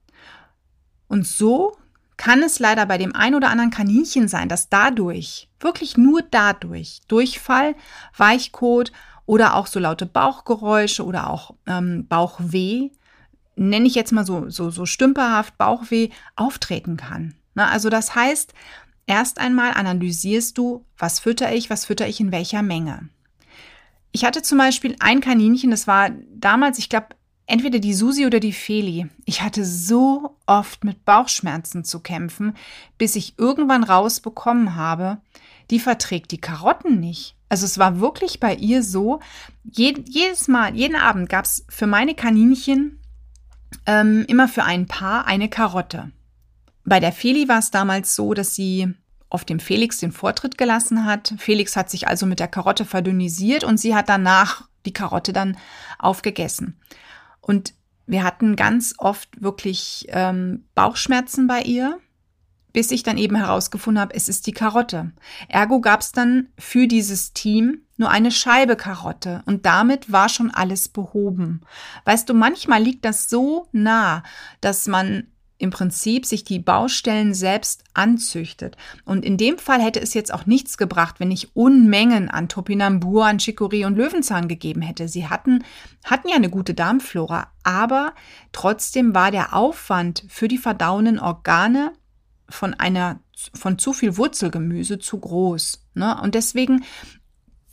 Und 1.08 1.26
so 1.26 1.76
kann 2.16 2.42
es 2.42 2.58
leider 2.58 2.86
bei 2.86 2.98
dem 2.98 3.14
ein 3.14 3.34
oder 3.34 3.50
anderen 3.50 3.70
Kaninchen 3.70 4.28
sein, 4.28 4.48
dass 4.48 4.68
dadurch, 4.68 5.50
wirklich 5.60 5.96
nur 5.96 6.22
dadurch, 6.22 7.00
Durchfall, 7.08 7.74
Weichkot 8.16 8.92
oder 9.26 9.54
auch 9.54 9.66
so 9.66 9.78
laute 9.78 10.06
Bauchgeräusche 10.06 11.04
oder 11.04 11.30
auch 11.30 11.54
ähm, 11.66 12.06
Bauchweh, 12.08 12.90
nenne 13.56 13.86
ich 13.86 13.94
jetzt 13.94 14.12
mal 14.12 14.26
so, 14.26 14.48
so, 14.50 14.70
so 14.70 14.86
stümperhaft 14.86 15.58
Bauchweh, 15.58 16.08
auftreten 16.36 16.96
kann. 16.96 17.34
Na, 17.54 17.68
also 17.68 17.90
das 17.90 18.14
heißt, 18.14 18.54
erst 19.06 19.38
einmal 19.38 19.72
analysierst 19.72 20.56
du, 20.56 20.84
was 20.96 21.20
fütter 21.20 21.54
ich, 21.54 21.70
was 21.70 21.84
fütter 21.84 22.08
ich 22.08 22.20
in 22.20 22.32
welcher 22.32 22.62
Menge. 22.62 23.08
Ich 24.12 24.24
hatte 24.24 24.42
zum 24.42 24.58
Beispiel 24.58 24.96
ein 25.00 25.20
Kaninchen, 25.20 25.70
das 25.70 25.86
war 25.86 26.10
damals, 26.34 26.78
ich 26.78 26.88
glaube, 26.88 27.08
entweder 27.46 27.78
die 27.78 27.94
Susi 27.94 28.26
oder 28.26 28.40
die 28.40 28.52
Feli. 28.52 29.08
Ich 29.24 29.42
hatte 29.42 29.64
so 29.64 30.36
oft 30.46 30.84
mit 30.84 31.04
Bauchschmerzen 31.04 31.84
zu 31.84 32.00
kämpfen, 32.00 32.54
bis 32.98 33.16
ich 33.16 33.38
irgendwann 33.38 33.84
rausbekommen 33.84 34.76
habe, 34.76 35.18
die 35.70 35.80
verträgt 35.80 36.30
die 36.30 36.40
Karotten 36.40 37.00
nicht. 37.00 37.36
Also 37.52 37.66
es 37.66 37.76
war 37.76 38.00
wirklich 38.00 38.40
bei 38.40 38.54
ihr 38.54 38.82
so, 38.82 39.20
jed 39.62 40.08
jedes 40.08 40.48
Mal, 40.48 40.74
jeden 40.74 40.96
Abend 40.96 41.28
gab 41.28 41.44
es 41.44 41.66
für 41.68 41.86
meine 41.86 42.14
Kaninchen 42.14 42.98
ähm, 43.84 44.24
immer 44.26 44.48
für 44.48 44.64
ein 44.64 44.86
Paar 44.86 45.26
eine 45.26 45.50
Karotte. 45.50 46.12
Bei 46.86 46.98
der 46.98 47.12
Feli 47.12 47.48
war 47.48 47.58
es 47.58 47.70
damals 47.70 48.14
so, 48.14 48.32
dass 48.32 48.54
sie 48.54 48.94
auf 49.28 49.44
dem 49.44 49.60
Felix 49.60 49.98
den 49.98 50.12
Vortritt 50.12 50.56
gelassen 50.56 51.04
hat. 51.04 51.34
Felix 51.36 51.76
hat 51.76 51.90
sich 51.90 52.08
also 52.08 52.24
mit 52.24 52.40
der 52.40 52.48
Karotte 52.48 52.86
verdünnisiert 52.86 53.64
und 53.64 53.76
sie 53.76 53.94
hat 53.94 54.08
danach 54.08 54.66
die 54.86 54.94
Karotte 54.94 55.34
dann 55.34 55.58
aufgegessen. 55.98 56.80
Und 57.42 57.74
wir 58.06 58.24
hatten 58.24 58.56
ganz 58.56 58.94
oft 58.96 59.28
wirklich 59.42 60.06
ähm, 60.08 60.64
Bauchschmerzen 60.74 61.48
bei 61.48 61.60
ihr, 61.60 61.98
bis 62.72 62.90
ich 62.90 63.02
dann 63.02 63.18
eben 63.18 63.36
herausgefunden 63.36 64.00
habe, 64.00 64.14
es 64.14 64.28
ist 64.28 64.46
die 64.46 64.52
Karotte. 64.52 65.12
Ergo 65.48 65.80
gab 65.80 66.00
es 66.00 66.12
dann 66.12 66.48
für 66.58 66.86
dieses 66.86 67.32
Team 67.32 67.82
nur 67.96 68.10
eine 68.10 68.30
Scheibe 68.30 68.76
Karotte 68.76 69.42
und 69.46 69.66
damit 69.66 70.10
war 70.10 70.28
schon 70.28 70.50
alles 70.50 70.88
behoben. 70.88 71.60
Weißt 72.04 72.28
du, 72.28 72.34
manchmal 72.34 72.82
liegt 72.82 73.04
das 73.04 73.28
so 73.28 73.68
nah, 73.72 74.22
dass 74.60 74.86
man 74.86 75.28
im 75.62 75.70
Prinzip 75.70 76.26
sich 76.26 76.42
die 76.42 76.58
Baustellen 76.58 77.34
selbst 77.34 77.84
anzüchtet. 77.94 78.76
Und 79.04 79.24
in 79.24 79.36
dem 79.36 79.58
Fall 79.58 79.80
hätte 79.80 80.00
es 80.00 80.12
jetzt 80.12 80.34
auch 80.34 80.44
nichts 80.44 80.76
gebracht, 80.76 81.20
wenn 81.20 81.30
ich 81.30 81.54
Unmengen 81.54 82.28
an 82.28 82.48
Topinambur, 82.48 83.26
an 83.26 83.38
Chicorée 83.38 83.86
und 83.86 83.96
Löwenzahn 83.96 84.48
gegeben 84.48 84.82
hätte. 84.82 85.06
Sie 85.06 85.28
hatten, 85.28 85.62
hatten 86.02 86.28
ja 86.28 86.34
eine 86.34 86.50
gute 86.50 86.74
Darmflora, 86.74 87.52
aber 87.62 88.12
trotzdem 88.50 89.14
war 89.14 89.30
der 89.30 89.54
Aufwand 89.54 90.24
für 90.28 90.48
die 90.48 90.58
verdauenden 90.58 91.20
Organe 91.20 91.92
von 92.52 92.74
einer 92.74 93.20
von 93.54 93.78
zu 93.78 93.92
viel 93.92 94.16
Wurzelgemüse 94.16 94.98
zu 94.98 95.18
groß. 95.18 95.86
Ne? 95.94 96.20
Und 96.20 96.34
deswegen 96.34 96.84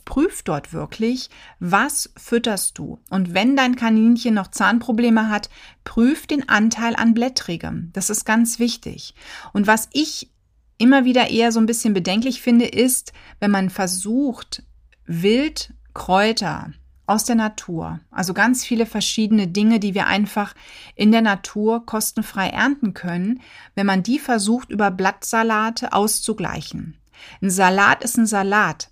prüf 0.04 0.42
dort 0.42 0.72
wirklich, 0.72 1.30
was 1.60 2.12
fütterst 2.16 2.78
du. 2.78 2.98
Und 3.10 3.32
wenn 3.34 3.56
dein 3.56 3.76
Kaninchen 3.76 4.34
noch 4.34 4.48
Zahnprobleme 4.48 5.28
hat, 5.28 5.48
prüf 5.84 6.26
den 6.26 6.48
Anteil 6.48 6.96
an 6.96 7.14
Blättrigem. 7.14 7.90
Das 7.92 8.10
ist 8.10 8.24
ganz 8.24 8.58
wichtig. 8.58 9.14
Und 9.52 9.66
was 9.66 9.88
ich 9.92 10.32
immer 10.78 11.04
wieder 11.04 11.30
eher 11.30 11.52
so 11.52 11.60
ein 11.60 11.66
bisschen 11.66 11.94
bedenklich 11.94 12.42
finde, 12.42 12.66
ist, 12.66 13.12
wenn 13.38 13.50
man 13.50 13.70
versucht, 13.70 14.64
Wildkräuter 15.06 16.72
aus 17.10 17.24
der 17.24 17.36
Natur, 17.36 18.00
also 18.10 18.32
ganz 18.34 18.64
viele 18.64 18.86
verschiedene 18.86 19.48
Dinge, 19.48 19.80
die 19.80 19.94
wir 19.94 20.06
einfach 20.06 20.54
in 20.94 21.12
der 21.12 21.22
Natur 21.22 21.84
kostenfrei 21.84 22.48
ernten 22.48 22.94
können, 22.94 23.40
wenn 23.74 23.86
man 23.86 24.02
die 24.02 24.18
versucht, 24.18 24.70
über 24.70 24.90
Blattsalate 24.90 25.92
auszugleichen. 25.92 26.96
Ein 27.42 27.50
Salat 27.50 28.02
ist 28.02 28.16
ein 28.16 28.26
Salat 28.26 28.90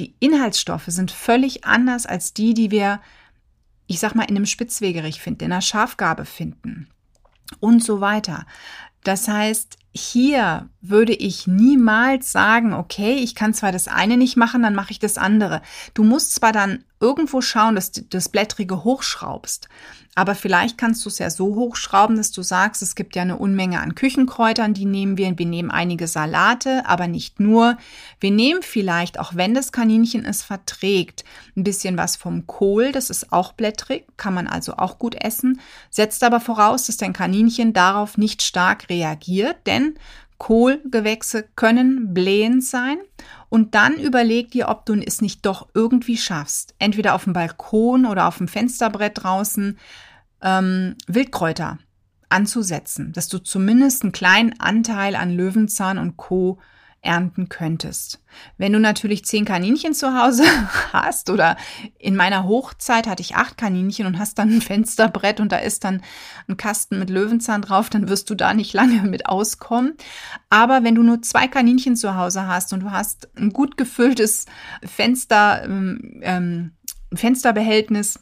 die 0.00 0.16
Inhaltsstoffe 0.18 0.86
sind 0.86 1.10
völlig 1.10 1.64
anders 1.64 2.06
als 2.06 2.32
die, 2.32 2.54
die 2.54 2.70
wir, 2.70 3.00
ich 3.86 4.00
sag 4.00 4.14
mal, 4.14 4.24
in 4.24 4.36
einem 4.36 4.46
Spitzwegerich 4.46 5.20
finden, 5.20 5.44
in 5.44 5.52
einer 5.52 5.60
Schafgabe 5.60 6.24
finden 6.24 6.88
und 7.60 7.84
so 7.84 8.00
weiter. 8.00 8.46
Das 9.04 9.28
heißt, 9.28 9.76
hier 9.92 10.68
würde 10.80 11.12
ich 11.12 11.46
niemals 11.46 12.32
sagen, 12.32 12.72
okay, 12.72 13.16
ich 13.16 13.34
kann 13.34 13.54
zwar 13.54 13.72
das 13.72 13.88
eine 13.88 14.16
nicht 14.16 14.36
machen, 14.36 14.62
dann 14.62 14.74
mache 14.74 14.92
ich 14.92 14.98
das 14.98 15.18
andere. 15.18 15.62
Du 15.94 16.02
musst 16.04 16.34
zwar 16.34 16.52
dann 16.52 16.84
irgendwo 17.00 17.40
schauen, 17.40 17.74
dass 17.74 17.92
du 17.92 18.02
das 18.02 18.28
Blättrige 18.28 18.84
hochschraubst, 18.84 19.68
aber 20.16 20.34
vielleicht 20.34 20.76
kannst 20.76 21.04
du 21.04 21.08
es 21.08 21.18
ja 21.18 21.30
so 21.30 21.54
hochschrauben, 21.54 22.16
dass 22.16 22.32
du 22.32 22.42
sagst, 22.42 22.82
es 22.82 22.96
gibt 22.96 23.14
ja 23.14 23.22
eine 23.22 23.36
Unmenge 23.36 23.80
an 23.80 23.94
Küchenkräutern, 23.94 24.74
die 24.74 24.84
nehmen 24.84 25.16
wir. 25.16 25.38
Wir 25.38 25.46
nehmen 25.46 25.70
einige 25.70 26.08
Salate, 26.08 26.84
aber 26.86 27.06
nicht 27.06 27.38
nur. 27.38 27.78
Wir 28.18 28.32
nehmen 28.32 28.62
vielleicht, 28.62 29.20
auch 29.20 29.36
wenn 29.36 29.54
das 29.54 29.70
Kaninchen 29.70 30.24
es 30.24 30.42
verträgt, 30.42 31.24
ein 31.56 31.62
bisschen 31.62 31.96
was 31.96 32.16
vom 32.16 32.48
Kohl. 32.48 32.90
Das 32.90 33.08
ist 33.08 33.32
auch 33.32 33.52
blättrig, 33.52 34.04
kann 34.16 34.34
man 34.34 34.48
also 34.48 34.74
auch 34.74 34.98
gut 34.98 35.14
essen. 35.14 35.60
Setzt 35.90 36.24
aber 36.24 36.40
voraus, 36.40 36.86
dass 36.86 36.96
dein 36.96 37.12
Kaninchen 37.12 37.72
darauf 37.72 38.18
nicht 38.18 38.42
stark 38.42 38.88
reagiert, 38.90 39.58
denn 39.66 39.94
Kohlgewächse 40.38 41.44
können 41.54 42.12
blähend 42.12 42.64
sein. 42.64 42.98
Und 43.50 43.74
dann 43.74 43.96
überleg 43.96 44.52
dir, 44.52 44.68
ob 44.68 44.86
du 44.86 44.94
es 44.94 45.20
nicht 45.20 45.44
doch 45.44 45.68
irgendwie 45.74 46.16
schaffst, 46.16 46.74
entweder 46.78 47.14
auf 47.14 47.24
dem 47.24 47.34
Balkon 47.34 48.06
oder 48.06 48.26
auf 48.26 48.38
dem 48.38 48.48
Fensterbrett 48.48 49.22
draußen 49.22 49.76
ähm, 50.40 50.96
Wildkräuter 51.08 51.78
anzusetzen, 52.28 53.12
dass 53.12 53.28
du 53.28 53.38
zumindest 53.38 54.04
einen 54.04 54.12
kleinen 54.12 54.58
Anteil 54.60 55.16
an 55.16 55.30
Löwenzahn 55.32 55.98
und 55.98 56.16
Co 56.16 56.60
ernten 57.02 57.48
könntest. 57.48 58.20
Wenn 58.58 58.72
du 58.72 58.78
natürlich 58.78 59.24
zehn 59.24 59.44
Kaninchen 59.44 59.94
zu 59.94 60.14
Hause 60.14 60.44
hast 60.92 61.30
oder 61.30 61.56
in 61.98 62.14
meiner 62.14 62.44
Hochzeit 62.44 63.06
hatte 63.06 63.22
ich 63.22 63.36
acht 63.36 63.56
Kaninchen 63.56 64.06
und 64.06 64.18
hast 64.18 64.38
dann 64.38 64.50
ein 64.50 64.60
Fensterbrett 64.60 65.40
und 65.40 65.50
da 65.50 65.56
ist 65.56 65.84
dann 65.84 66.02
ein 66.46 66.56
Kasten 66.56 66.98
mit 66.98 67.08
Löwenzahn 67.08 67.62
drauf, 67.62 67.88
dann 67.88 68.08
wirst 68.08 68.28
du 68.28 68.34
da 68.34 68.52
nicht 68.52 68.74
lange 68.74 69.02
mit 69.02 69.26
auskommen. 69.26 69.94
Aber 70.50 70.84
wenn 70.84 70.94
du 70.94 71.02
nur 71.02 71.22
zwei 71.22 71.48
Kaninchen 71.48 71.96
zu 71.96 72.16
Hause 72.16 72.46
hast 72.46 72.72
und 72.72 72.80
du 72.80 72.90
hast 72.90 73.28
ein 73.36 73.50
gut 73.50 73.76
gefülltes 73.76 74.44
Fenster, 74.84 75.64
ähm, 75.64 76.20
ähm 76.22 76.72
Fensterbehältnis, 77.12 78.20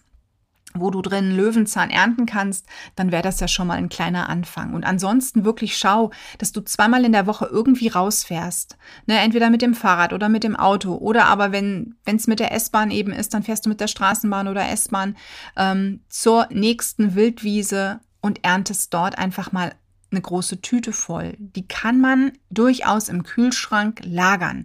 wo 0.80 0.90
du 0.90 1.02
drin 1.02 1.36
Löwenzahn 1.36 1.90
ernten 1.90 2.26
kannst, 2.26 2.66
dann 2.96 3.12
wäre 3.12 3.22
das 3.22 3.40
ja 3.40 3.48
schon 3.48 3.66
mal 3.66 3.78
ein 3.78 3.88
kleiner 3.88 4.28
Anfang. 4.28 4.74
Und 4.74 4.84
ansonsten 4.84 5.44
wirklich 5.44 5.78
schau, 5.78 6.10
dass 6.38 6.52
du 6.52 6.60
zweimal 6.60 7.04
in 7.04 7.12
der 7.12 7.26
Woche 7.26 7.46
irgendwie 7.46 7.88
rausfährst. 7.88 8.76
Ne, 9.06 9.18
entweder 9.18 9.50
mit 9.50 9.62
dem 9.62 9.74
Fahrrad 9.74 10.12
oder 10.12 10.28
mit 10.28 10.44
dem 10.44 10.56
Auto. 10.56 10.94
Oder 10.94 11.26
aber 11.26 11.52
wenn 11.52 11.96
es 12.04 12.26
mit 12.26 12.40
der 12.40 12.52
S-Bahn 12.52 12.90
eben 12.90 13.12
ist, 13.12 13.34
dann 13.34 13.42
fährst 13.42 13.66
du 13.66 13.70
mit 13.70 13.80
der 13.80 13.88
Straßenbahn 13.88 14.48
oder 14.48 14.68
S-Bahn 14.70 15.16
ähm, 15.56 16.00
zur 16.08 16.48
nächsten 16.50 17.14
Wildwiese 17.14 18.00
und 18.20 18.44
erntest 18.44 18.92
dort 18.94 19.18
einfach 19.18 19.52
mal 19.52 19.74
eine 20.10 20.20
große 20.20 20.60
Tüte 20.60 20.92
voll. 20.92 21.34
Die 21.38 21.66
kann 21.66 22.00
man 22.00 22.32
durchaus 22.50 23.08
im 23.08 23.22
Kühlschrank 23.22 24.00
lagern 24.04 24.64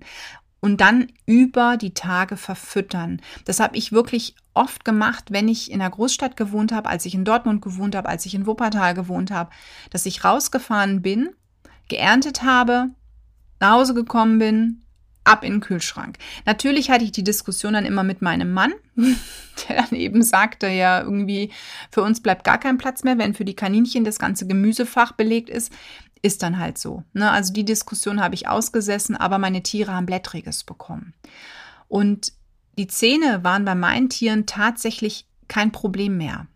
und 0.63 0.79
dann 0.79 1.07
über 1.25 1.75
die 1.75 1.93
Tage 1.93 2.37
verfüttern. 2.37 3.21
Das 3.45 3.59
habe 3.59 3.75
ich 3.75 3.91
wirklich 3.91 4.35
oft 4.53 4.85
gemacht, 4.85 5.25
wenn 5.31 5.47
ich 5.47 5.71
in 5.71 5.79
der 5.79 5.89
Großstadt 5.89 6.37
gewohnt 6.37 6.71
habe, 6.71 6.89
als 6.89 7.05
ich 7.05 7.15
in 7.15 7.25
Dortmund 7.25 7.61
gewohnt 7.61 7.95
habe, 7.95 8.09
als 8.09 8.25
ich 8.25 8.35
in 8.35 8.45
Wuppertal 8.45 8.93
gewohnt 8.93 9.31
habe, 9.31 9.49
dass 9.89 10.05
ich 10.05 10.23
rausgefahren 10.23 11.01
bin, 11.01 11.29
geerntet 11.87 12.43
habe, 12.43 12.89
nach 13.59 13.71
Hause 13.71 13.93
gekommen 13.93 14.39
bin, 14.39 14.83
ab 15.23 15.43
in 15.43 15.53
den 15.53 15.61
Kühlschrank. 15.61 16.17
Natürlich 16.45 16.89
hatte 16.89 17.05
ich 17.05 17.11
die 17.11 17.23
Diskussion 17.23 17.73
dann 17.73 17.85
immer 17.85 18.03
mit 18.03 18.21
meinem 18.21 18.51
Mann, 18.51 18.73
der 18.95 19.77
dann 19.77 19.97
eben 19.97 20.21
sagte, 20.21 20.67
ja, 20.67 21.01
irgendwie 21.01 21.51
für 21.91 22.01
uns 22.01 22.21
bleibt 22.21 22.43
gar 22.43 22.57
kein 22.57 22.77
Platz 22.77 23.03
mehr, 23.03 23.17
wenn 23.17 23.33
für 23.33 23.45
die 23.45 23.55
Kaninchen 23.55 24.03
das 24.03 24.19
ganze 24.19 24.47
Gemüsefach 24.47 25.13
belegt 25.13 25.49
ist 25.49 25.71
Ist 26.21 26.43
dann 26.43 26.59
halt 26.59 26.77
so. 26.77 27.03
Ne? 27.13 27.31
Also 27.31 27.53
die 27.53 27.65
Diskussion 27.65 28.21
habe 28.21 28.35
ich 28.35 28.47
ausgesessen, 28.47 29.15
aber 29.15 29.37
meine 29.37 29.63
Tiere 29.63 29.93
haben 29.93 30.05
Blättriges 30.05 30.63
bekommen. 30.63 31.13
Und 31.87 32.33
die 32.77 32.87
Zähne 32.87 33.43
waren 33.43 33.65
bei 33.65 33.75
meinen 33.75 34.09
Tieren 34.09 34.45
tatsächlich 34.45 35.27
kein 35.47 35.71
Problem 35.71 36.17
mehr. 36.17 36.47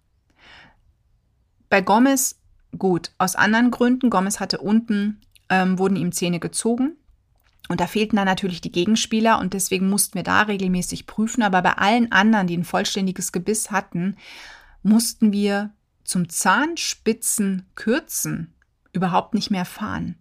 Bei 1.70 1.82
Gomez 1.82 2.40
gut, 2.78 3.12
aus 3.18 3.36
anderen 3.36 3.72
Gründen. 3.72 4.10
Gomez 4.10 4.40
hatte 4.40 4.60
unten, 4.60 5.22
ähm, 5.50 5.78
wurden 5.80 5.96
ihm 5.96 6.12
Zähne 6.12 6.40
gezogen. 6.40 6.96
Und 7.70 7.82
da 7.82 7.88
fehlten 7.88 8.16
dann 8.16 8.26
natürlich 8.26 8.62
die 8.62 8.72
Gegenspieler 8.72 9.40
und 9.40 9.54
deswegen 9.54 9.90
mussten 9.90 10.16
wir 10.16 10.24
da 10.24 10.44
regelmäßig 10.44 11.06
prüfen. 11.06 11.44
Aber 11.44 11.62
bei 11.62 11.74
allen 11.74 12.12
anderen, 12.12 12.48
die 12.48 12.58
ein 12.58 12.64
vollständiges 12.64 13.32
Gebiss 13.32 13.72
hatten, 13.72 14.16
mussten 14.84 15.34
wir 15.34 15.72
zum 16.04 16.30
Zahnspitzen 16.30 17.66
kürzen 17.76 18.54
überhaupt 18.94 19.34
nicht 19.34 19.52
mehr 19.52 19.66
fahren. 19.66 20.16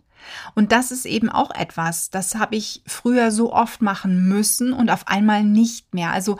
Und 0.54 0.72
das 0.72 0.90
ist 0.90 1.06
eben 1.06 1.28
auch 1.28 1.50
etwas, 1.50 2.10
das 2.10 2.34
habe 2.34 2.56
ich 2.56 2.82
früher 2.86 3.30
so 3.30 3.52
oft 3.52 3.82
machen 3.82 4.28
müssen 4.28 4.72
und 4.72 4.90
auf 4.90 5.08
einmal 5.08 5.44
nicht 5.44 5.94
mehr. 5.94 6.12
Also 6.12 6.38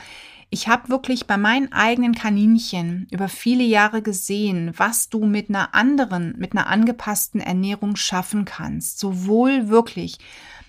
ich 0.51 0.69
habe 0.69 0.89
wirklich 0.89 1.27
bei 1.27 1.37
meinen 1.37 1.73
eigenen 1.73 2.15
Kaninchen 2.15 3.09
über 3.11 3.29
viele 3.29 3.65
Jahre 3.65 4.01
gesehen, 4.01 4.73
was 4.77 5.09
du 5.09 5.27
mit 5.27 5.49
einer 5.49 5.75
anderen, 5.75 6.35
mit 6.39 6.53
einer 6.53 6.69
angepassten 6.69 7.41
Ernährung 7.41 7.97
schaffen 7.97 8.45
kannst. 8.45 8.99
Sowohl 8.99 9.69
wirklich 9.69 10.19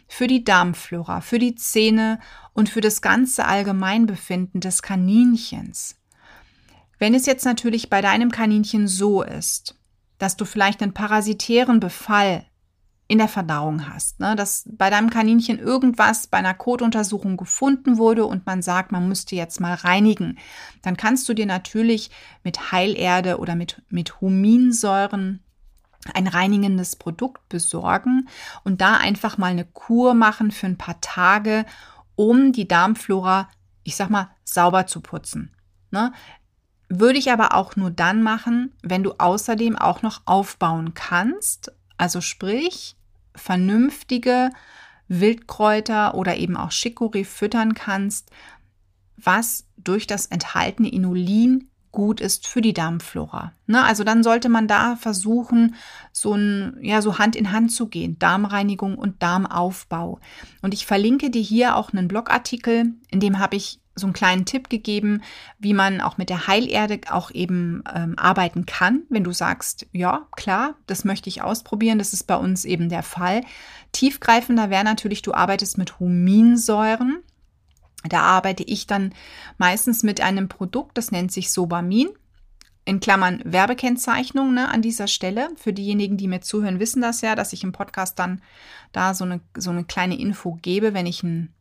für 0.08 0.28
die 0.28 0.44
Darmflora, 0.44 1.22
für 1.22 1.38
die 1.38 1.56
Zähne 1.56 2.20
und 2.54 2.70
für 2.70 2.82
das 2.82 3.02
ganze 3.02 3.46
Allgemeinbefinden 3.46 4.62
des 4.62 4.82
Kaninchens. 4.82 5.96
Wenn 6.98 7.14
es 7.14 7.26
jetzt 7.26 7.46
natürlich 7.46 7.90
bei 7.90 8.02
deinem 8.02 8.32
Kaninchen 8.32 8.88
so 8.88 9.22
ist, 9.22 9.76
dass 10.18 10.36
du 10.36 10.46
vielleicht 10.46 10.82
einen 10.82 10.94
parasitären 10.94 11.80
Befall 11.80 12.46
in 13.08 13.20
der 13.20 13.30
Verdauung 13.30 13.88
hast, 13.88 14.20
ne? 14.20 14.36
dass 14.36 14.68
bei 14.70 14.90
deinem 14.90 15.10
Kaninchen 15.10 15.60
irgendwas 15.60 16.28
bei 16.28 16.40
einer 16.40 16.54
Kotuntersuchung 16.54 17.38
gefunden 17.38 17.98
wurde 17.98 18.26
und 18.26 18.46
man 18.46 18.62
sagt, 18.62 18.92
man 18.92 19.08
müsste 19.08 19.36
jetzt 19.36 19.62
mal 19.62 19.76
reinigen, 19.76 20.38
dann 20.82 20.98
kannst 20.98 21.30
du 21.30 21.34
dir 21.34 21.46
natürlich 21.46 22.12
mit 22.44 22.72
Heilerde 22.72 23.38
oder 23.38 23.56
mit, 23.56 23.82
mit 23.90 24.20
Huminsäuren 24.20 25.42
ein 26.14 26.28
reinigendes 26.28 26.96
Produkt 26.96 27.48
besorgen 27.50 28.28
und 28.64 28.82
da 28.82 28.98
einfach 28.98 29.38
mal 29.38 29.52
eine 29.52 29.66
Kur 29.66 30.14
machen 30.14 30.52
für 30.52 30.68
ein 30.68 30.78
paar 30.78 31.00
Tage, 31.02 31.66
um 32.16 32.52
die 32.52 32.68
Darmflora, 32.68 33.50
ich 33.84 33.96
sag 33.96 34.10
mal, 34.10 34.30
sauber 34.44 34.88
zu 34.88 35.02
putzen. 35.02 35.56
Ne? 35.92 36.12
Würde 36.90 37.20
ich 37.20 37.32
aber 37.32 37.54
auch 37.54 37.76
nur 37.76 37.92
dann 37.92 38.22
machen, 38.22 38.74
wenn 38.82 39.04
du 39.04 39.14
außerdem 39.18 39.78
auch 39.78 40.02
noch 40.02 40.22
aufbauen 40.26 40.94
kannst. 40.94 41.72
Also 41.98 42.22
sprich, 42.22 42.96
vernünftige 43.36 44.50
Wildkräuter 45.08 46.16
oder 46.16 46.38
eben 46.38 46.58
auch 46.58 46.72
Chicorée 46.72 47.26
füttern 47.26 47.74
kannst, 47.74 48.30
was 49.16 49.66
durch 49.78 50.06
das 50.06 50.28
enthaltene 50.28 50.90
Inulin 50.90 51.70
gut 51.92 52.22
ist 52.22 52.46
für 52.46 52.62
die 52.62 52.74
Darmflora. 52.74 53.54
Ne? 53.66 53.84
Also 53.84 54.04
dann 54.04 54.22
sollte 54.22 54.50
man 54.50 54.68
da 54.68 54.96
versuchen, 54.98 55.76
so 56.12 56.34
ein, 56.34 56.78
ja, 56.82 57.02
so 57.02 57.18
Hand 57.18 57.36
in 57.36 57.52
Hand 57.52 57.72
zu 57.72 57.88
gehen. 57.88 58.20
Darmreinigung 58.20 58.98
und 58.98 59.24
Darmaufbau. 59.24 60.20
Und 60.62 60.74
ich 60.74 60.86
verlinke 60.86 61.32
dir 61.32 61.42
hier 61.42 61.76
auch 61.76 61.94
einen 61.94 62.08
Blogartikel, 62.08 62.94
in 63.10 63.20
dem 63.20 63.40
habe 63.40 63.56
ich 63.56 63.80
so 63.98 64.08
einen 64.08 64.14
kleinen 64.14 64.46
Tipp 64.46 64.70
gegeben, 64.70 65.22
wie 65.60 65.74
man 65.74 66.02
auch 66.02 66.18
mit 66.18 66.30
der 66.30 66.48
Heilerde 66.48 67.02
auch 67.10 67.32
eben 67.32 67.84
ähm, 67.94 68.14
arbeiten 68.18 68.66
kann. 68.66 69.04
Wenn 69.10 69.24
du 69.24 69.32
sagst, 69.32 69.88
ja, 69.92 70.28
klar, 70.36 70.76
das 70.86 71.04
möchte 71.04 71.30
ich 71.30 71.42
ausprobieren, 71.42 71.98
das 71.98 72.14
ist 72.14 72.24
bei 72.24 72.36
uns 72.36 72.64
eben 72.64 72.90
der 72.90 73.04
Fall. 73.04 73.42
Tiefgreifender 73.92 74.70
wäre 74.70 74.84
natürlich, 74.84 75.22
du 75.22 75.34
arbeitest 75.34 75.78
mit 75.78 76.00
Huminsäuren. 76.00 77.24
Da 78.08 78.22
arbeite 78.22 78.64
ich 78.64 78.88
dann 78.88 79.14
meistens 79.58 80.04
mit 80.04 80.22
einem 80.22 80.48
Produkt, 80.48 80.98
das 80.98 81.12
nennt 81.12 81.32
sich 81.32 81.52
Sobamin. 81.52 82.10
In 82.86 83.02
Klammern 83.02 83.42
Werbekennzeichnung 83.44 84.54
ne, 84.54 84.70
an 84.70 84.82
dieser 84.82 85.08
Stelle. 85.08 85.50
Für 85.58 85.74
diejenigen, 85.74 86.16
die 86.16 86.30
mir 86.30 86.40
zuhören, 86.40 86.80
wissen 86.80 87.02
das 87.02 87.20
ja, 87.20 87.36
dass 87.36 87.52
ich 87.52 87.66
im 87.66 87.74
Podcast 87.74 88.18
dann 88.18 88.42
da 88.94 89.14
so 89.14 89.26
eine, 89.26 89.42
so 89.58 89.72
eine 89.72 89.84
kleine 89.84 90.18
Info 90.18 90.58
gebe, 90.62 90.94
wenn 90.94 91.06
ich 91.06 91.22
ein 91.22 91.54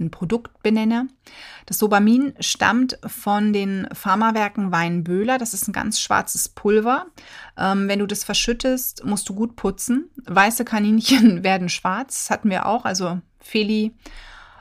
ein 0.00 0.10
Produkt 0.10 0.62
benenne. 0.62 1.08
Das 1.66 1.78
Sobamin 1.78 2.34
stammt 2.40 2.98
von 3.06 3.52
den 3.52 3.86
Pharmawerken 3.92 4.72
Weinböhler. 4.72 5.38
Das 5.38 5.54
ist 5.54 5.68
ein 5.68 5.72
ganz 5.72 6.00
schwarzes 6.00 6.48
Pulver. 6.48 7.06
Ähm, 7.56 7.88
wenn 7.88 8.00
du 8.00 8.06
das 8.06 8.24
verschüttest, 8.24 9.04
musst 9.04 9.28
du 9.28 9.34
gut 9.34 9.56
putzen. 9.56 10.10
Weiße 10.26 10.64
Kaninchen 10.64 11.44
werden 11.44 11.68
schwarz. 11.68 12.24
Das 12.24 12.30
hatten 12.30 12.50
wir 12.50 12.66
auch. 12.66 12.84
Also 12.84 13.20
Feli 13.38 13.94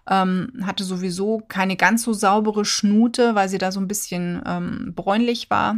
ähm, 0.10 0.63
hatte 0.65 0.84
sowieso 0.84 1.41
keine 1.48 1.78
ganz 1.78 2.04
so 2.04 2.13
saubere 2.13 2.65
Schnute, 2.65 3.36
weil 3.36 3.50
sie 3.50 3.58
da 3.58 3.72
so 3.72 3.80
ein 3.80 3.88
bisschen 3.88 4.41
ähm, 4.46 4.93
bräunlich 4.96 5.50
war. 5.50 5.78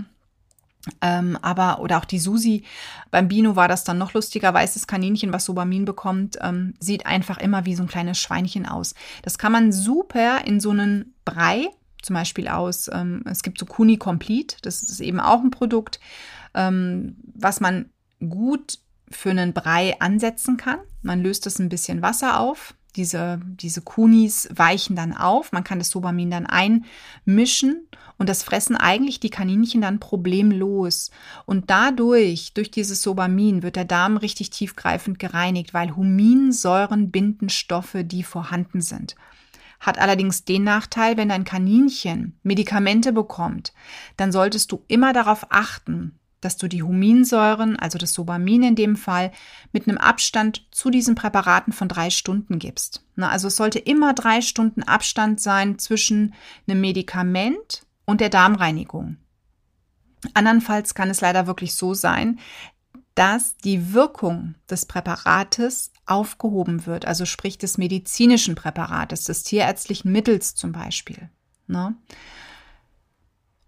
Ähm, 1.02 1.38
aber, 1.42 1.80
oder 1.80 1.98
auch 1.98 2.06
die 2.06 2.20
Susi, 2.20 2.64
beim 3.10 3.28
Bino 3.28 3.56
war 3.56 3.68
das 3.68 3.84
dann 3.84 3.98
noch 3.98 4.14
lustiger, 4.14 4.54
weißes 4.54 4.88
Kaninchen, 4.88 5.34
was 5.34 5.46
Sobamin 5.46 5.86
bekommt, 5.86 6.38
ähm, 6.42 6.76
sieht 6.80 7.06
einfach 7.06 7.38
immer 7.38 7.66
wie 7.66 7.76
so 7.76 7.84
ein 7.84 7.90
kleines 7.90 8.20
Schweinchen 8.20 8.66
aus. 8.66 8.94
Das 9.24 9.38
kann 9.38 9.52
man 9.52 9.72
super 9.72 10.46
in 10.46 10.60
so 10.60 10.70
einen 10.70 11.16
Brei, 11.26 11.68
zum 12.02 12.14
Beispiel 12.14 12.48
aus, 12.48 12.90
ähm, 12.94 13.24
es 13.26 13.42
gibt 13.42 13.60
so 13.60 13.66
Kuni 13.66 13.98
Complete, 13.98 14.58
das 14.62 14.84
ist 14.84 15.00
eben 15.00 15.20
auch 15.20 15.42
ein 15.42 15.50
Produkt, 15.50 16.00
ähm, 16.54 17.18
was 17.34 17.60
man 17.60 17.90
gut 18.20 18.80
für 19.10 19.32
einen 19.32 19.54
Brei 19.54 20.00
ansetzen 20.00 20.58
kann. 20.58 20.80
Man 21.02 21.22
löst 21.22 21.48
es 21.48 21.60
ein 21.60 21.70
bisschen 21.70 22.02
Wasser 22.02 22.40
auf, 22.40 22.76
diese, 22.96 23.40
diese 23.46 23.82
Kunis 23.82 24.50
weichen 24.54 24.96
dann 24.96 25.16
auf. 25.16 25.52
Man 25.52 25.64
kann 25.64 25.80
das 25.80 25.90
Sobamin 25.90 26.32
dann 26.32 26.46
einmischen 26.46 27.88
und 28.18 28.30
das 28.30 28.44
fressen 28.44 28.76
eigentlich 28.76 29.20
die 29.20 29.30
Kaninchen 29.30 29.82
dann 29.82 30.00
problemlos. 30.00 31.12
Und 31.46 31.70
dadurch, 31.70 32.54
durch 32.54 32.72
dieses 32.72 33.02
Sobamin, 33.02 33.64
wird 33.64 33.76
der 33.76 33.86
Darm 33.86 34.18
richtig 34.18 34.50
tiefgreifend 34.50 35.20
gereinigt, 35.20 35.74
weil 35.74 35.96
Huminsäuren 35.96 37.12
binden 37.12 37.50
Stoffe, 37.50 38.04
die 38.04 38.24
vorhanden 38.24 38.82
sind. 38.82 39.16
Hat 39.80 40.00
allerdings 40.00 40.46
den 40.46 40.64
Nachteil, 40.64 41.18
wenn 41.18 41.30
dein 41.30 41.44
Kaninchen 41.44 42.40
Medikamente 42.44 43.12
bekommt, 43.12 43.74
dann 44.16 44.32
solltest 44.32 44.72
du 44.72 44.84
immer 44.88 45.12
darauf 45.12 45.48
achten, 45.50 46.18
dass 46.46 46.58
du 46.58 46.68
die 46.68 46.84
Huminsäuren, 46.84 47.78
also 47.78 47.98
das 47.98 48.14
Sobamin 48.14 48.64
in 48.64 48.76
dem 48.76 48.96
Fall, 48.96 49.32
mit 49.72 49.88
einem 49.88 49.98
Abstand 49.98 50.68
zu 50.72 50.90
diesen 50.90 51.16
Präparaten 51.16 51.74
von 51.74 51.90
drei 51.90 52.10
Stunden 52.10 52.60
gibst. 52.60 53.04
Na, 53.16 53.30
also 53.30 53.48
es 53.48 53.56
sollte 53.56 53.80
immer 53.80 54.14
drei 54.14 54.42
Stunden 54.42 54.84
Abstand 54.84 55.42
sein 55.42 55.80
zwischen 55.80 56.34
einem 56.68 56.82
Medikament 56.82 57.86
und 58.06 58.22
der 58.22 58.30
Darmreinigung. 58.30 59.18
Andernfalls 60.34 60.94
kann 60.94 61.10
es 61.10 61.22
leider 61.22 61.48
wirklich 61.48 61.76
so 61.76 61.94
sein, 61.94 62.40
dass 63.16 63.58
die 63.58 63.94
Wirkung 63.94 64.56
des 64.70 64.86
Präparates 64.86 65.92
aufgehoben 66.06 66.86
wird, 66.86 67.06
also 67.06 67.26
sprich 67.26 67.58
des 67.58 67.78
medizinischen 67.78 68.56
Präparates, 68.56 69.24
des 69.24 69.44
tierärztlichen 69.44 70.12
Mittels 70.12 70.56
zum 70.56 70.72
Beispiel. 70.72 71.30
Ne? 71.68 71.96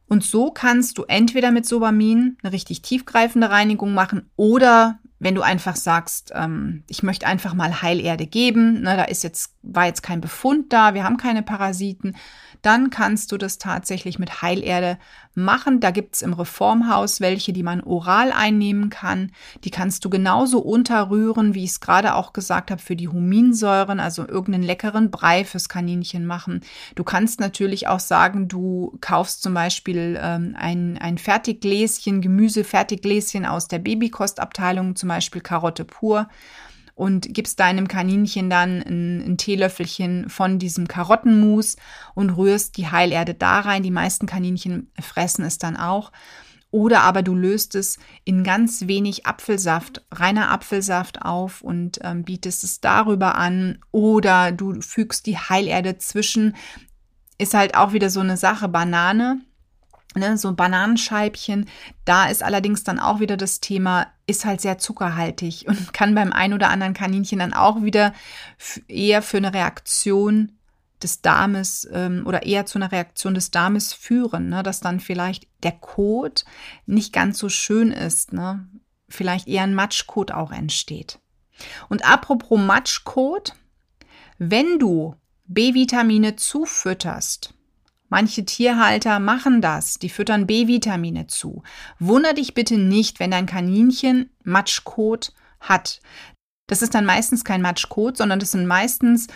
Und 0.08 0.24
so 0.24 0.52
kannst 0.52 0.98
du 0.98 1.04
entweder 1.04 1.52
mit 1.52 1.66
Sobamin 1.66 2.38
eine 2.42 2.54
richtig 2.54 2.82
tiefgreifende 2.82 3.50
Reinigung 3.50 3.94
machen 3.94 4.30
oder 4.36 5.00
wenn 5.20 5.36
du 5.36 5.42
einfach 5.42 5.76
sagst, 5.76 6.32
ähm, 6.36 6.84
ich 6.88 7.02
möchte 7.02 7.26
einfach 7.26 7.54
mal 7.54 7.82
Heilerde 7.82 8.28
geben, 8.28 8.82
ne, 8.82 8.96
da 8.96 9.04
ist 9.04 9.24
jetzt, 9.24 9.56
war 9.70 9.86
jetzt 9.86 10.04
kein 10.04 10.22
Befund 10.22 10.72
da, 10.74 10.94
wir 10.94 11.04
haben 11.04 11.18
keine 11.18 11.44
Parasiten, 11.44 12.16
dann 12.62 12.90
kannst 12.90 13.32
du 13.32 13.38
das 13.38 13.58
tatsächlich 13.58 14.20
mit 14.20 14.42
Heilerde 14.42 14.98
machen. 15.36 15.80
Da 15.80 15.92
gibt's 15.92 16.22
im 16.22 16.34
Reformhaus 16.34 17.22
welche, 17.22 17.54
die 17.54 17.64
man 17.64 17.82
oral 17.82 18.32
einnehmen 18.32 18.90
kann. 18.90 19.32
Die 19.64 19.70
kannst 19.70 20.04
du 20.04 20.10
genauso 20.10 20.60
unterrühren, 20.60 21.54
wie 21.54 21.64
ich 21.64 21.72
es 21.72 21.80
gerade 21.80 22.16
auch 22.16 22.34
gesagt 22.34 22.72
habe, 22.72 22.82
für 22.82 22.96
die 22.96 23.08
Huminsäuren, 23.08 24.00
also 24.00 24.28
irgendeinen 24.28 24.64
leckeren 24.64 25.12
Brei 25.12 25.46
fürs 25.46 25.70
Kaninchen 25.70 26.26
machen. 26.26 26.62
Du 26.96 27.04
kannst 27.04 27.40
natürlich 27.40 27.88
auch 27.88 28.00
sagen, 28.00 28.48
du 28.48 28.98
kaufst 29.02 29.44
zum 29.44 29.54
Beispiel 29.54 30.20
ähm, 30.22 30.56
ein, 30.58 30.98
ein 30.98 31.18
Fertiggläschen, 31.18 32.22
Gemüse-Fertiggläschen 32.22 33.46
aus 33.46 33.68
der 33.68 33.80
Babykostabteilung, 33.80 34.96
zum 34.96 35.10
Beispiel 35.10 35.42
Karotte 35.42 35.86
pur 35.86 36.28
und 36.98 37.32
gibst 37.32 37.60
deinem 37.60 37.88
Kaninchen 37.88 38.50
dann 38.50 38.82
ein, 38.82 39.22
ein 39.22 39.38
Teelöffelchen 39.38 40.30
von 40.30 40.58
diesem 40.58 40.88
Karottenmus 40.88 41.76
und 42.16 42.32
rührst 42.32 42.76
die 42.76 42.90
Heilerde 42.90 43.36
da 43.36 43.60
rein. 43.60 43.84
Die 43.84 43.92
meisten 43.92 44.26
Kaninchen 44.26 44.92
fressen 45.00 45.46
es 45.46 45.60
dann 45.60 45.78
auch. 45.78 46.12
Oder 46.72 47.02
aber 47.02 47.22
du 47.22 47.36
löst 47.36 47.76
es 47.76 48.00
in 48.24 48.44
ganz 48.44 48.88
wenig 48.88 49.28
Apfelsaft, 49.28 50.06
reiner 50.12 50.50
Apfelsaft 50.50 51.22
auf 51.22 51.62
und 51.62 52.00
ähm, 52.02 52.24
bietest 52.24 52.64
es 52.64 52.82
darüber 52.82 53.36
an. 53.36 53.78
Oder 53.92 54.52
du 54.52 54.82
fügst 54.82 55.28
die 55.28 55.38
Heilerde 55.38 56.00
zwischen. 56.00 56.56
Ist 57.38 57.54
halt 57.54 57.76
auch 57.76 57.94
wieder 57.94 58.10
so 58.10 58.22
eine 58.22 58.38
Sache. 58.38 58.68
Banane 58.68 59.42
Ne, 60.18 60.38
so 60.38 60.54
Bananenscheibchen, 60.54 61.70
da 62.06 62.28
ist 62.28 62.42
allerdings 62.42 62.84
dann 62.84 63.00
auch 63.00 63.20
wieder 63.20 63.38
das 63.38 63.60
Thema, 63.60 64.08
ist 64.26 64.46
halt 64.46 64.62
sehr 64.62 64.78
zuckerhaltig 64.78 65.66
und 65.68 65.94
kann 65.94 66.16
beim 66.16 66.34
ein 66.34 66.54
oder 66.54 66.70
anderen 66.70 66.94
Kaninchen 66.94 67.40
dann 67.40 67.54
auch 67.54 67.84
wieder 67.84 68.14
eher 68.88 69.22
für 69.22 69.38
eine 69.38 69.54
Reaktion 69.54 70.54
des 71.04 71.22
Darmes 71.22 71.88
ähm, 71.92 72.24
oder 72.26 72.44
eher 72.44 72.66
zu 72.66 72.80
einer 72.80 72.92
Reaktion 72.92 73.36
des 73.36 73.52
Darmes 73.52 73.94
führen, 73.94 74.50
ne, 74.50 74.64
dass 74.64 74.80
dann 74.80 75.00
vielleicht 75.00 75.48
der 75.64 75.74
Kot 75.74 76.46
nicht 76.86 77.14
ganz 77.14 77.38
so 77.38 77.50
schön 77.50 77.92
ist, 77.92 78.34
ne, 78.34 78.68
vielleicht 79.08 79.48
eher 79.48 79.64
ein 79.64 79.76
Matschkot 79.76 80.32
auch 80.32 80.52
entsteht. 80.52 81.20
Und 81.90 82.06
apropos 82.06 82.60
Matschkot, 82.60 83.54
wenn 84.38 84.80
du 84.80 85.16
B-Vitamine 85.46 86.36
zufütterst, 86.36 87.54
Manche 88.10 88.46
Tierhalter 88.46 89.20
machen 89.20 89.62
das, 89.62 89.96
die 89.96 90.10
füttern 90.10 90.48
B-Vitamine 90.48 91.28
zu. 91.28 91.64
Wunder 92.00 92.34
dich 92.34 92.54
bitte 92.54 92.78
nicht, 92.78 93.20
wenn 93.20 93.32
dein 93.32 93.46
Kaninchen 93.46 94.30
Matschkot 94.44 95.34
hat. 95.60 96.00
Das 96.68 96.82
ist 96.82 96.94
dann 96.96 97.06
meistens 97.06 97.44
kein 97.44 97.62
Matschkot, 97.62 98.18
sondern 98.18 98.40
das 98.40 98.52
sind 98.52 98.66
meistens 98.68 99.28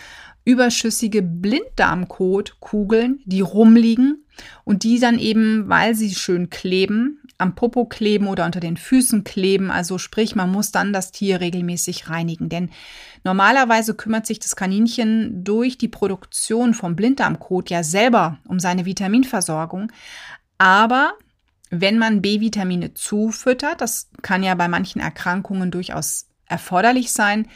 überschüssige 0.44 1.22
Blinddarmkotkugeln, 1.22 3.20
die 3.24 3.40
rumliegen 3.40 4.26
und 4.64 4.82
die 4.82 4.98
dann 4.98 5.18
eben, 5.18 5.68
weil 5.68 5.94
sie 5.94 6.14
schön 6.14 6.50
kleben, 6.50 7.20
am 7.38 7.54
Popo 7.54 7.86
kleben 7.86 8.28
oder 8.28 8.44
unter 8.44 8.60
den 8.60 8.76
Füßen 8.76 9.24
kleben. 9.24 9.70
Also 9.70 9.98
sprich, 9.98 10.34
man 10.34 10.50
muss 10.50 10.70
dann 10.72 10.92
das 10.92 11.12
Tier 11.12 11.40
regelmäßig 11.40 12.08
reinigen. 12.08 12.48
Denn 12.48 12.70
normalerweise 13.24 13.94
kümmert 13.94 14.26
sich 14.26 14.38
das 14.38 14.56
Kaninchen 14.56 15.44
durch 15.44 15.78
die 15.78 15.88
Produktion 15.88 16.74
vom 16.74 16.96
Blinddarmkot 16.96 17.70
ja 17.70 17.82
selber 17.82 18.38
um 18.46 18.60
seine 18.60 18.84
Vitaminversorgung. 18.84 19.90
Aber 20.58 21.14
wenn 21.70 21.98
man 21.98 22.22
B-Vitamine 22.22 22.94
zufüttert, 22.94 23.80
das 23.80 24.10
kann 24.20 24.42
ja 24.42 24.54
bei 24.54 24.68
manchen 24.68 25.00
Erkrankungen 25.00 25.70
durchaus 25.70 26.26
erforderlich 26.46 27.12
sein, 27.12 27.48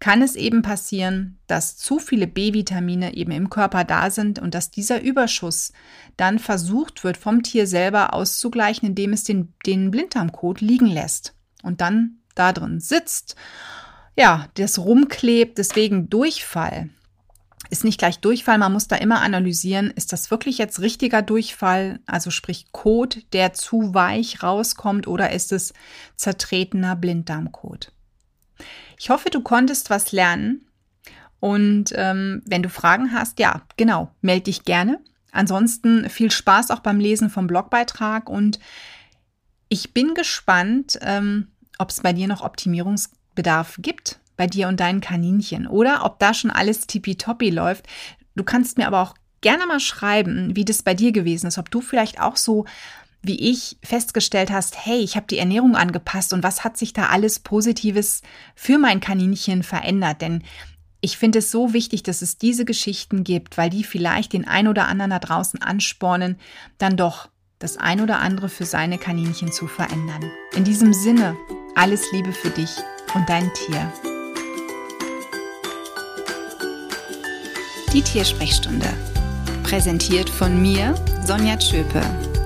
kann 0.00 0.22
es 0.22 0.36
eben 0.36 0.62
passieren, 0.62 1.38
dass 1.46 1.76
zu 1.76 1.98
viele 1.98 2.26
B-Vitamine 2.26 3.14
eben 3.14 3.32
im 3.32 3.50
Körper 3.50 3.84
da 3.84 4.10
sind 4.10 4.38
und 4.38 4.54
dass 4.54 4.70
dieser 4.70 5.02
Überschuss 5.02 5.72
dann 6.16 6.38
versucht 6.38 7.02
wird, 7.02 7.16
vom 7.16 7.42
Tier 7.42 7.66
selber 7.66 8.14
auszugleichen, 8.14 8.88
indem 8.88 9.12
es 9.12 9.24
den, 9.24 9.54
den 9.66 9.90
Blinddarmkot 9.90 10.60
liegen 10.60 10.86
lässt 10.86 11.34
und 11.62 11.80
dann 11.80 12.18
da 12.34 12.52
drin 12.52 12.80
sitzt. 12.80 13.34
Ja, 14.16 14.48
das 14.54 14.78
rumklebt, 14.78 15.58
deswegen 15.58 16.08
Durchfall. 16.08 16.90
Ist 17.70 17.84
nicht 17.84 17.98
gleich 17.98 18.20
Durchfall, 18.20 18.56
man 18.58 18.72
muss 18.72 18.88
da 18.88 18.96
immer 18.96 19.20
analysieren, 19.20 19.90
ist 19.90 20.12
das 20.12 20.30
wirklich 20.30 20.58
jetzt 20.58 20.80
richtiger 20.80 21.22
Durchfall, 21.22 22.00
also 22.06 22.30
sprich 22.30 22.72
Kot, 22.72 23.26
der 23.32 23.52
zu 23.52 23.94
weich 23.94 24.42
rauskommt, 24.42 25.06
oder 25.06 25.32
ist 25.32 25.52
es 25.52 25.74
zertretener 26.16 26.96
Blinddarmkot? 26.96 27.92
Ich 28.98 29.10
hoffe, 29.10 29.30
du 29.30 29.40
konntest 29.42 29.90
was 29.90 30.12
lernen. 30.12 30.66
Und 31.40 31.92
ähm, 31.94 32.42
wenn 32.46 32.62
du 32.62 32.68
Fragen 32.68 33.12
hast, 33.12 33.38
ja, 33.38 33.62
genau, 33.76 34.10
melde 34.20 34.44
dich 34.44 34.64
gerne. 34.64 35.00
Ansonsten 35.30 36.08
viel 36.10 36.30
Spaß 36.30 36.70
auch 36.70 36.80
beim 36.80 36.98
Lesen 36.98 37.30
vom 37.30 37.46
Blogbeitrag 37.46 38.28
und 38.28 38.58
ich 39.68 39.92
bin 39.92 40.14
gespannt, 40.14 40.98
ähm, 41.02 41.48
ob 41.78 41.90
es 41.90 42.00
bei 42.00 42.12
dir 42.12 42.26
noch 42.26 42.42
Optimierungsbedarf 42.42 43.76
gibt, 43.78 44.18
bei 44.36 44.46
dir 44.46 44.66
und 44.68 44.80
deinen 44.80 45.00
Kaninchen 45.00 45.66
oder 45.66 46.04
ob 46.04 46.18
da 46.18 46.32
schon 46.32 46.50
alles 46.50 46.86
tippitoppi 46.86 47.50
läuft. 47.50 47.86
Du 48.34 48.42
kannst 48.42 48.78
mir 48.78 48.86
aber 48.86 49.02
auch 49.02 49.14
gerne 49.42 49.66
mal 49.66 49.80
schreiben, 49.80 50.56
wie 50.56 50.64
das 50.64 50.82
bei 50.82 50.94
dir 50.94 51.12
gewesen 51.12 51.46
ist, 51.46 51.58
ob 51.58 51.70
du 51.70 51.80
vielleicht 51.80 52.20
auch 52.20 52.36
so 52.36 52.64
wie 53.22 53.50
ich 53.50 53.76
festgestellt 53.82 54.50
hast, 54.50 54.84
hey, 54.84 54.98
ich 54.98 55.16
habe 55.16 55.26
die 55.26 55.38
Ernährung 55.38 55.76
angepasst 55.76 56.32
und 56.32 56.42
was 56.42 56.64
hat 56.64 56.76
sich 56.76 56.92
da 56.92 57.06
alles 57.06 57.40
Positives 57.40 58.22
für 58.54 58.78
mein 58.78 59.00
Kaninchen 59.00 59.62
verändert? 59.62 60.22
Denn 60.22 60.42
ich 61.00 61.18
finde 61.18 61.40
es 61.40 61.50
so 61.50 61.72
wichtig, 61.72 62.02
dass 62.02 62.22
es 62.22 62.38
diese 62.38 62.64
Geschichten 62.64 63.24
gibt, 63.24 63.56
weil 63.58 63.70
die 63.70 63.84
vielleicht 63.84 64.32
den 64.32 64.46
ein 64.46 64.68
oder 64.68 64.86
anderen 64.86 65.10
da 65.10 65.18
draußen 65.18 65.60
anspornen, 65.62 66.38
dann 66.78 66.96
doch 66.96 67.28
das 67.58 67.76
ein 67.76 68.00
oder 68.00 68.20
andere 68.20 68.48
für 68.48 68.64
seine 68.64 68.98
Kaninchen 68.98 69.50
zu 69.50 69.66
verändern. 69.66 70.30
In 70.54 70.64
diesem 70.64 70.92
Sinne, 70.92 71.36
alles 71.74 72.10
Liebe 72.12 72.32
für 72.32 72.50
dich 72.50 72.70
und 73.14 73.28
dein 73.28 73.50
Tier. 73.54 73.92
Die 77.92 78.02
Tiersprechstunde. 78.02 78.88
Präsentiert 79.64 80.30
von 80.30 80.62
mir, 80.62 80.94
Sonja 81.24 81.56
Tschöpe 81.56 82.27